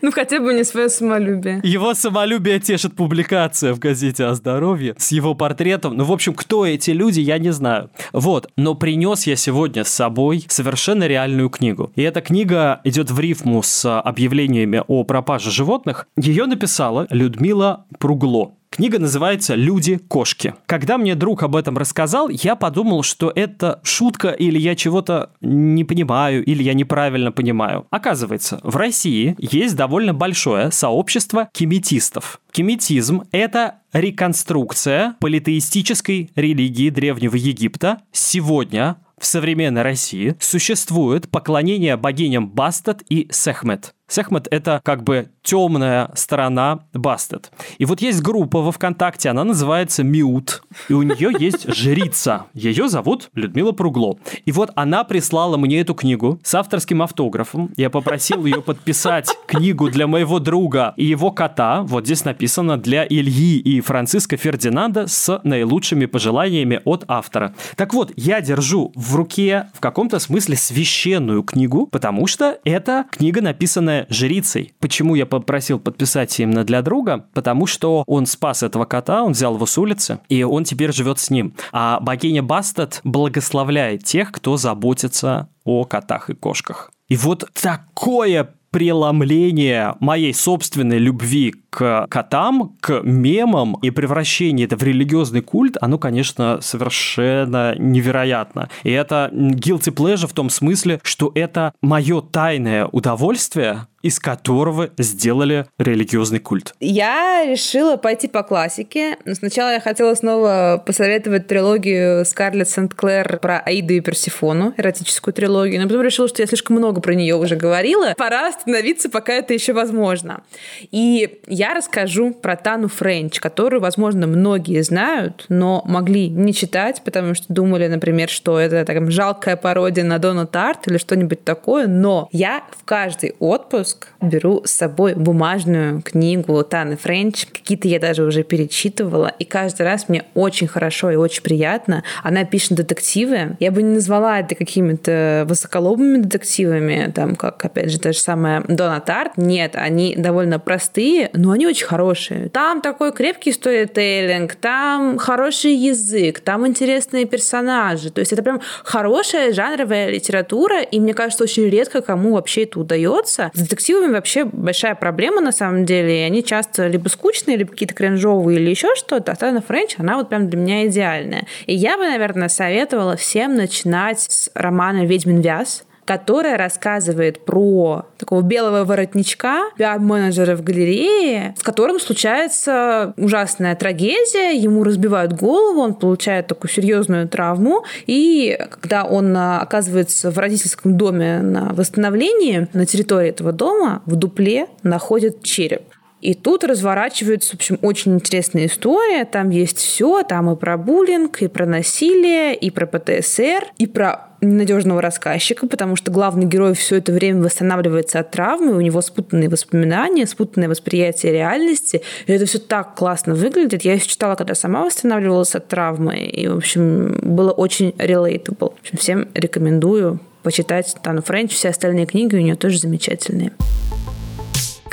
Ну, 0.02 0.12
хотя 0.12 0.40
бы 0.40 0.54
не 0.54 0.64
свое 0.64 0.90
самолюбие. 0.90 1.62
Его 1.64 1.94
самолюбие 1.94 2.60
тешит 2.60 2.96
публикация 2.96 3.74
в 3.74 3.80
газете 3.80 4.26
о 4.26 4.36
здоровье 4.36 4.96
с 4.98 5.12
его 5.12 5.36
портретом. 5.36 5.98
Ну, 5.98 6.04
в 6.04 6.12
общем, 6.12 6.34
кто 6.34 6.66
эти 6.66 6.92
люди, 6.92 7.20
я 7.20 7.38
не 7.38 7.52
знаю. 7.52 7.90
Вот, 8.12 8.50
но 8.58 8.76
принес 8.76 9.28
я 9.28 9.36
сегодня 9.36 9.84
с 9.84 9.90
собой 9.90 10.46
совершенно 10.48 11.08
реальную 11.08 11.50
книгу. 11.50 11.92
И 11.96 12.02
эта 12.02 12.22
книга 12.22 12.82
идет 12.84 13.12
в 13.12 13.20
рифму 13.20 13.62
с 13.64 14.00
объявлениями 14.00 14.84
о 14.88 15.04
пропаже 15.04 15.52
животных. 15.52 16.08
Ее 16.18 16.46
написала 16.46 17.08
Людмила 17.10 17.86
Пругло. 18.00 18.54
Книга 18.74 18.98
называется 18.98 19.54
«Люди-кошки». 19.54 20.56
Когда 20.66 20.98
мне 20.98 21.14
друг 21.14 21.44
об 21.44 21.56
этом 21.56 21.78
рассказал, 21.78 22.30
я 22.30 22.56
подумал, 22.56 23.04
что 23.04 23.32
это 23.36 23.80
шутка 23.84 24.30
или 24.30 24.58
я 24.58 24.76
чего-то 24.76 25.30
не 25.42 25.84
понимаю, 25.84 26.44
или 26.44 26.64
я 26.64 26.74
неправильно 26.74 27.32
понимаю. 27.32 27.86
Оказывается, 27.92 28.60
в 28.64 28.76
России 28.76 29.36
есть 29.38 29.76
довольно 29.76 30.16
большое 30.16 30.72
сообщество 30.72 31.50
кеметистов. 31.54 32.42
Кеметизм– 32.52 33.22
это 33.32 33.76
реконструкция 33.94 35.18
политеистической 35.20 36.32
религии 36.34 36.90
Древнего 36.90 37.36
Египта. 37.36 38.00
Сегодня 38.12 38.98
в 39.20 39.26
современной 39.28 39.84
России 39.84 40.36
существует 40.40 41.30
поклонение 41.30 41.96
богиням 41.96 42.50
Бастат 42.50 43.04
и 43.08 43.28
Сехмет. 43.32 43.94
Сехмет— 44.14 44.48
это 44.52 44.80
как 44.84 45.04
бы 45.04 45.30
темная 45.42 46.12
сторона 46.14 46.82
Бастет. 46.94 47.52
И 47.80 47.86
вот 47.86 48.00
есть 48.00 48.22
группа 48.22 48.62
во 48.62 48.72
ВКонтакте, 48.72 49.30
она 49.30 49.44
называется 49.44 50.04
Миут, 50.04 50.62
и 50.88 50.94
у 50.94 51.02
нее 51.02 51.32
есть 51.40 51.68
жрица. 51.74 52.46
Ее 52.54 52.90
зовут 52.90 53.32
Людмила 53.34 53.72
Пругло. 53.72 54.20
И 54.46 54.52
вот 54.52 54.70
она 54.76 55.04
прислала 55.04 55.58
мне 55.58 55.82
эту 55.82 55.96
книгу 55.96 56.40
с 56.44 56.54
авторским 56.54 57.02
автографом. 57.02 57.72
Я 57.76 57.90
попросил 57.90 58.46
ее 58.46 58.62
подписать 58.62 59.36
книгу 59.48 59.90
для 59.90 60.06
моего 60.06 60.38
друга 60.38 60.94
и 60.96 61.06
его 61.06 61.32
кота. 61.32 61.82
Вот 61.82 62.06
здесь 62.06 62.24
написано 62.24 62.78
для 62.78 63.08
Ильи 63.08 63.58
и 63.58 63.82
Франциска 63.82 64.38
Фердинанда 64.38 65.08
с 65.08 65.42
наилучшими 65.44 66.06
пожеланиями 66.06 66.82
от 66.86 67.04
автора. 67.08 67.56
Так 67.76 67.96
вот, 67.96 68.12
я 68.16 68.42
держу 68.42 68.92
в 68.94 69.16
руке 69.16 69.70
в 69.74 69.80
каком-то 69.80 70.20
смысле 70.20 70.56
священную 70.56 71.42
книгу, 71.42 71.88
потому 71.88 72.28
что 72.28 72.60
это 72.64 73.06
книга, 73.10 73.42
написанная 73.42 74.03
жрицей. 74.10 74.74
Почему 74.80 75.16
я 75.16 75.26
попросил 75.26 75.80
подписать 75.80 76.40
именно 76.40 76.64
для 76.64 76.82
друга? 76.82 77.26
Потому 77.34 77.68
что 77.68 78.04
он 78.08 78.26
спас 78.26 78.64
этого 78.64 78.86
кота, 78.86 79.24
он 79.24 79.34
взял 79.34 79.56
его 79.56 79.66
с 79.66 79.78
улицы, 79.78 80.20
и 80.30 80.44
он 80.44 80.64
теперь 80.64 80.92
живет 80.92 81.20
с 81.20 81.30
ним. 81.30 81.56
А 81.72 82.00
богиня 82.00 82.44
Бастет 82.44 83.02
благословляет 83.04 84.04
тех, 84.04 84.32
кто 84.32 84.58
заботится 84.58 85.50
о 85.64 85.86
котах 85.86 86.30
и 86.30 86.34
кошках. 86.34 86.92
И 87.08 87.16
вот 87.16 87.50
такое 87.54 88.56
преломление 88.74 89.94
моей 90.00 90.34
собственной 90.34 90.98
любви 90.98 91.54
к 91.70 92.08
котам, 92.10 92.76
к 92.82 93.02
мемам 93.04 93.78
и 93.84 93.92
превращение 93.92 94.66
это 94.66 94.76
в 94.76 94.84
религиозный 94.84 95.42
культ, 95.42 95.78
оно, 95.80 96.00
конечно, 96.00 96.60
совершенно 96.60 97.76
невероятно. 97.78 98.70
И 98.82 98.90
это 98.90 99.30
guilty 99.32 99.94
pleasure 99.94 100.28
в 100.28 100.34
том 100.34 100.50
смысле, 100.50 101.00
что 101.04 101.32
это 101.36 101.74
мое 101.82 102.22
тайное 102.22 102.88
удовольствие, 102.88 103.86
из 104.04 104.20
которого 104.20 104.92
сделали 104.98 105.66
религиозный 105.80 106.40
культ. 106.40 106.76
Я 106.82 107.46
решила 107.46 107.96
пойти 107.96 108.28
по 108.28 108.44
классике. 108.44 109.18
Сначала 109.32 109.72
я 109.72 109.80
хотела 109.80 110.14
снова 110.14 110.84
посоветовать 110.86 111.48
трилогию 111.48 112.26
Скарлетт 112.26 112.70
Сент-Клэр 112.70 113.40
про 113.40 113.60
Аиду 113.60 113.94
и 113.94 114.02
Персифону, 114.02 114.74
эротическую 114.78 115.34
трилогию, 115.34 115.82
но 115.82 115.88
потом 115.88 116.04
решила, 116.04 116.28
что 116.28 116.42
я 116.42 116.48
слишком 116.48 116.76
много 116.76 117.00
про 117.00 117.14
нее 117.16 117.36
уже 117.36 117.56
говорила. 117.56 118.14
Пора 118.18 118.50
остановиться, 118.50 119.10
пока 119.10 119.34
это 119.34 119.54
еще 119.54 119.72
возможно. 119.72 120.44
И 120.92 121.40
я 121.48 121.74
расскажу 121.74 122.34
про 122.34 122.58
Тану 122.58 122.90
Френч, 122.90 123.40
которую, 123.40 123.82
возможно, 123.82 124.28
многие 124.28 124.84
знают, 124.84 125.46
но 125.48 125.82
могли 125.86 126.28
не 126.28 126.54
читать, 126.54 127.02
потому 127.06 127.36
что 127.36 127.46
думали, 127.48 127.88
например, 127.88 128.28
что 128.28 128.60
это 128.60 128.84
так, 128.84 129.10
жалкая 129.12 129.56
пародия 129.56 130.04
на 130.04 130.20
Дона 130.20 130.46
Тарт 130.46 130.90
или 130.90 130.98
что-нибудь 130.98 131.46
такое, 131.46 131.88
но 131.88 132.28
я 132.34 132.64
в 132.78 132.84
каждый 132.84 133.36
отпуск 133.40 133.93
выпуск 133.94 134.08
беру 134.22 134.62
с 134.66 134.72
собой 134.72 135.16
бумажную 135.16 136.02
книгу 136.02 136.64
Таны 136.64 136.96
Френч. 136.96 137.46
Какие-то 137.48 137.88
я 137.88 138.00
даже 138.00 138.24
уже 138.24 138.44
перечитывала, 138.44 139.28
и 139.28 139.44
каждый 139.44 139.84
раз 139.84 140.08
мне 140.08 140.24
очень 140.34 140.68
хорошо 140.68 141.12
и 141.12 141.16
очень 141.16 141.44
приятно. 141.44 142.04
Она 142.24 142.46
пишет 142.46 142.78
детективы. 142.78 143.58
Я 143.60 143.72
бы 143.72 143.82
не 143.82 143.96
назвала 143.96 144.40
это 144.40 144.56
какими-то 144.56 145.46
высоколобыми 145.48 146.20
детективами, 146.20 147.12
там, 147.14 147.36
как, 147.36 147.64
опять 147.66 147.92
же, 147.92 148.00
та 148.00 148.14
же 148.14 148.20
самая 148.20 148.64
Дона 148.68 149.02
Тарт. 149.02 149.34
Нет, 149.38 149.76
они 149.76 150.16
довольно 150.16 150.60
простые, 150.60 151.30
но 151.34 151.52
они 151.52 151.68
очень 151.68 151.86
хорошие. 151.86 152.50
Там 152.50 152.82
такой 152.82 153.12
крепкий 153.12 153.52
сторителлинг, 153.52 154.56
там 154.56 155.18
хороший 155.18 155.74
язык, 155.74 156.40
там 156.40 156.66
интересные 156.66 157.26
персонажи. 157.26 158.10
То 158.10 158.20
есть 158.20 158.32
это 158.32 158.42
прям 158.42 158.62
хорошая 158.84 159.52
жанровая 159.52 160.10
литература, 160.10 160.82
и 160.82 161.00
мне 161.00 161.14
кажется, 161.14 161.44
очень 161.44 161.70
редко 161.70 162.02
кому 162.02 162.34
вообще 162.34 162.64
это 162.64 162.80
удается. 162.80 163.52
С 163.54 163.62
детективами 163.84 164.14
вообще 164.14 164.46
большая 164.46 164.96
проблема 164.96 165.42
на 165.42 165.52
самом 165.52 165.86
деле. 165.86 166.22
И 166.22 166.24
они 166.24 166.44
часто 166.44 166.88
либо 166.88 167.10
скучные, 167.10 167.58
либо 167.58 167.72
какие-то 167.72 167.94
кринжовые, 167.94 168.60
или 168.60 168.70
еще 168.70 168.96
что-то. 168.96 169.34
А 169.34 169.36
Тана 169.36 169.62
Френч, 169.62 169.96
она 169.98 170.18
вот 170.18 170.30
прям 170.30 170.50
для 170.50 170.60
меня 170.60 170.88
идеальная. 170.88 171.46
И 171.66 171.74
я 171.76 171.98
бы, 171.98 172.04
наверное, 172.04 172.48
советовала 172.48 173.18
всем 173.18 173.56
начинать 173.56 174.22
с 174.22 174.50
романа 174.54 175.06
«Ведьмин 175.06 175.42
вяз», 175.42 175.84
которая 176.06 176.58
рассказывает 176.58 177.46
про 177.46 178.06
такого 178.18 178.42
белого 178.42 178.84
воротничка, 178.84 179.72
пиар-менеджера 179.78 180.56
в 180.56 180.64
галерее, 180.64 181.56
с 181.58 181.64
которым 181.64 182.00
случается 182.00 183.14
ужасная 183.18 183.76
трагедия, 183.76 184.54
ему 184.58 184.84
разбивают 184.84 185.34
голову, 185.34 185.82
он 185.82 185.94
получает 185.94 186.48
такую 186.48 186.70
серьезную 186.70 187.28
травму, 187.28 187.86
и 188.06 188.58
когда 188.70 189.04
он 189.04 189.36
а, 189.36 189.62
оказывается 189.62 190.32
в 190.32 190.38
родительском 190.38 190.98
доме 190.98 191.40
на 191.40 191.74
восстановлении, 191.74 192.68
на 192.74 192.86
территории 192.86 193.30
этого 193.30 193.52
дома 193.52 194.02
в 194.06 194.16
дупле 194.16 194.68
находят 194.84 195.44
череп. 195.44 195.84
И 196.24 196.36
тут 196.36 196.64
разворачивается, 196.64 197.52
в 197.52 197.56
общем, 197.56 197.78
очень 197.82 198.14
интересная 198.14 198.68
история. 198.68 199.26
Там 199.26 199.50
есть 199.50 199.78
все, 199.78 200.24
там 200.24 200.50
и 200.50 200.56
про 200.56 200.78
буллинг, 200.78 201.42
и 201.42 201.50
про 201.50 201.66
насилие, 201.66 202.56
и 202.56 202.70
про 202.70 202.86
ПТСР, 202.86 203.66
и 203.78 203.88
про 203.88 204.30
ненадежного 204.44 205.02
рассказчика, 205.02 205.68
потому 205.68 205.96
что 205.96 206.12
главный 206.12 206.46
герой 206.46 206.74
все 206.74 206.98
это 206.98 207.12
время 207.12 207.44
восстанавливается 207.44 208.20
от 208.20 208.32
травмы, 208.32 208.76
у 208.76 208.82
него 208.82 209.02
спутанные 209.02 209.50
воспоминания, 209.50 210.28
спутанное 210.28 210.70
восприятие 210.70 211.32
реальности. 211.32 212.02
И 212.28 212.32
это 212.32 212.46
все 212.46 212.60
так 212.60 212.96
классно 212.96 213.36
выглядит. 213.36 213.84
Я 213.84 213.94
еще 213.94 214.08
читала, 214.08 214.36
когда 214.36 214.56
сама 214.56 214.84
восстанавливалась 214.86 215.56
от 215.56 215.68
травмы, 215.68 216.18
и, 216.18 216.48
в 216.48 216.58
общем, 216.58 217.18
было 217.22 217.52
очень 217.52 217.90
relatable. 217.98 218.74
В 218.76 218.82
общем, 218.82 218.98
всем 218.98 219.28
рекомендую 219.34 220.20
почитать 220.44 220.96
Тану 221.02 221.22
Френч, 221.22 221.52
все 221.52 221.70
остальные 221.70 222.06
книги 222.06 222.36
у 222.36 222.40
нее 222.40 222.56
тоже 222.56 222.80
замечательные. 222.80 223.52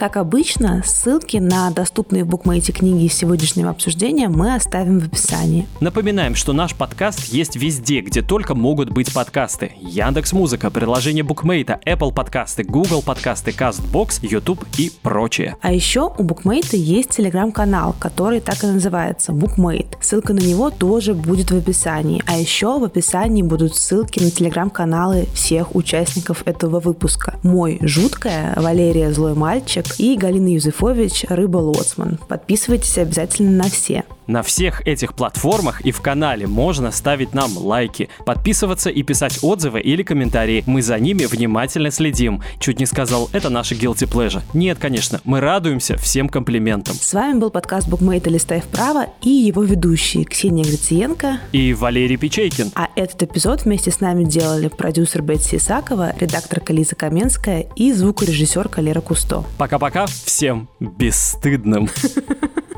Как 0.00 0.16
обычно, 0.16 0.82
ссылки 0.82 1.36
на 1.36 1.70
доступные 1.72 2.24
в 2.24 2.26
букмейте 2.26 2.72
книги 2.72 3.04
из 3.04 3.12
сегодняшнего 3.12 3.68
обсуждения 3.68 4.30
мы 4.30 4.54
оставим 4.54 4.98
в 4.98 5.04
описании. 5.04 5.68
Напоминаем, 5.80 6.36
что 6.36 6.54
наш 6.54 6.74
подкаст 6.74 7.24
есть 7.24 7.54
везде, 7.54 8.00
где 8.00 8.22
только 8.22 8.54
могут 8.54 8.88
быть 8.88 9.12
подкасты. 9.12 9.72
Яндекс 9.78 10.32
Музыка, 10.32 10.70
приложение 10.70 11.22
букмейта, 11.22 11.80
Apple 11.84 12.14
подкасты, 12.14 12.62
Google 12.62 13.02
подкасты, 13.02 13.50
CastBox, 13.50 14.20
YouTube 14.22 14.64
и 14.78 14.90
прочее. 15.02 15.56
А 15.60 15.70
еще 15.70 16.10
у 16.16 16.22
букмейта 16.22 16.78
есть 16.78 17.10
телеграм-канал, 17.10 17.94
который 17.98 18.40
так 18.40 18.64
и 18.64 18.68
называется 18.68 19.32
Букмейт. 19.32 19.98
Ссылка 20.00 20.32
на 20.32 20.40
него 20.40 20.70
тоже 20.70 21.12
будет 21.12 21.50
в 21.50 21.56
описании. 21.58 22.22
А 22.26 22.38
еще 22.38 22.78
в 22.78 22.84
описании 22.84 23.42
будут 23.42 23.76
ссылки 23.76 24.18
на 24.18 24.30
телеграм-каналы 24.30 25.26
всех 25.34 25.74
участников 25.74 26.42
этого 26.46 26.80
выпуска. 26.80 27.34
Мой 27.42 27.76
жуткая, 27.82 28.54
Валерия 28.56 29.12
Злой 29.12 29.34
Мальчик, 29.34 29.89
и 29.98 30.16
Галина 30.16 30.48
Юзефович 30.54 31.26
«Рыба 31.28 31.58
Лоцман». 31.58 32.18
Подписывайтесь 32.28 32.98
обязательно 32.98 33.64
на 33.64 33.70
все. 33.70 34.04
На 34.30 34.44
всех 34.44 34.86
этих 34.86 35.14
платформах 35.14 35.80
и 35.80 35.90
в 35.90 36.00
канале 36.00 36.46
можно 36.46 36.92
ставить 36.92 37.34
нам 37.34 37.58
лайки, 37.58 38.08
подписываться 38.24 38.88
и 38.88 39.02
писать 39.02 39.40
отзывы 39.42 39.80
или 39.80 40.04
комментарии. 40.04 40.62
Мы 40.66 40.82
за 40.82 41.00
ними 41.00 41.24
внимательно 41.24 41.90
следим. 41.90 42.40
Чуть 42.60 42.78
не 42.78 42.86
сказал, 42.86 43.28
это 43.32 43.50
наша 43.50 43.74
guilty 43.74 44.08
pleasure. 44.08 44.42
Нет, 44.54 44.78
конечно, 44.78 45.20
мы 45.24 45.40
радуемся 45.40 45.96
всем 45.96 46.28
комплиментам. 46.28 46.94
С 46.94 47.12
вами 47.12 47.40
был 47.40 47.50
подкаст 47.50 47.88
Букмейта 47.88 48.30
«Листай 48.30 48.60
вправо» 48.60 49.06
и 49.20 49.30
его 49.30 49.64
ведущие 49.64 50.24
Ксения 50.24 50.62
Грициенко 50.62 51.40
и 51.50 51.74
Валерий 51.74 52.16
Печейкин. 52.16 52.70
А 52.76 52.86
этот 52.94 53.24
эпизод 53.24 53.64
вместе 53.64 53.90
с 53.90 53.98
нами 53.98 54.22
делали 54.22 54.68
продюсер 54.68 55.22
Бетси 55.22 55.56
Исакова, 55.56 56.14
редактор 56.20 56.60
Кализа 56.60 56.94
Каменская 56.94 57.66
и 57.74 57.92
звукорежиссер 57.92 58.68
Калера 58.68 59.00
Кусто. 59.00 59.42
Пока-пока 59.58 60.06
всем 60.06 60.68
бесстыдным. 60.78 61.90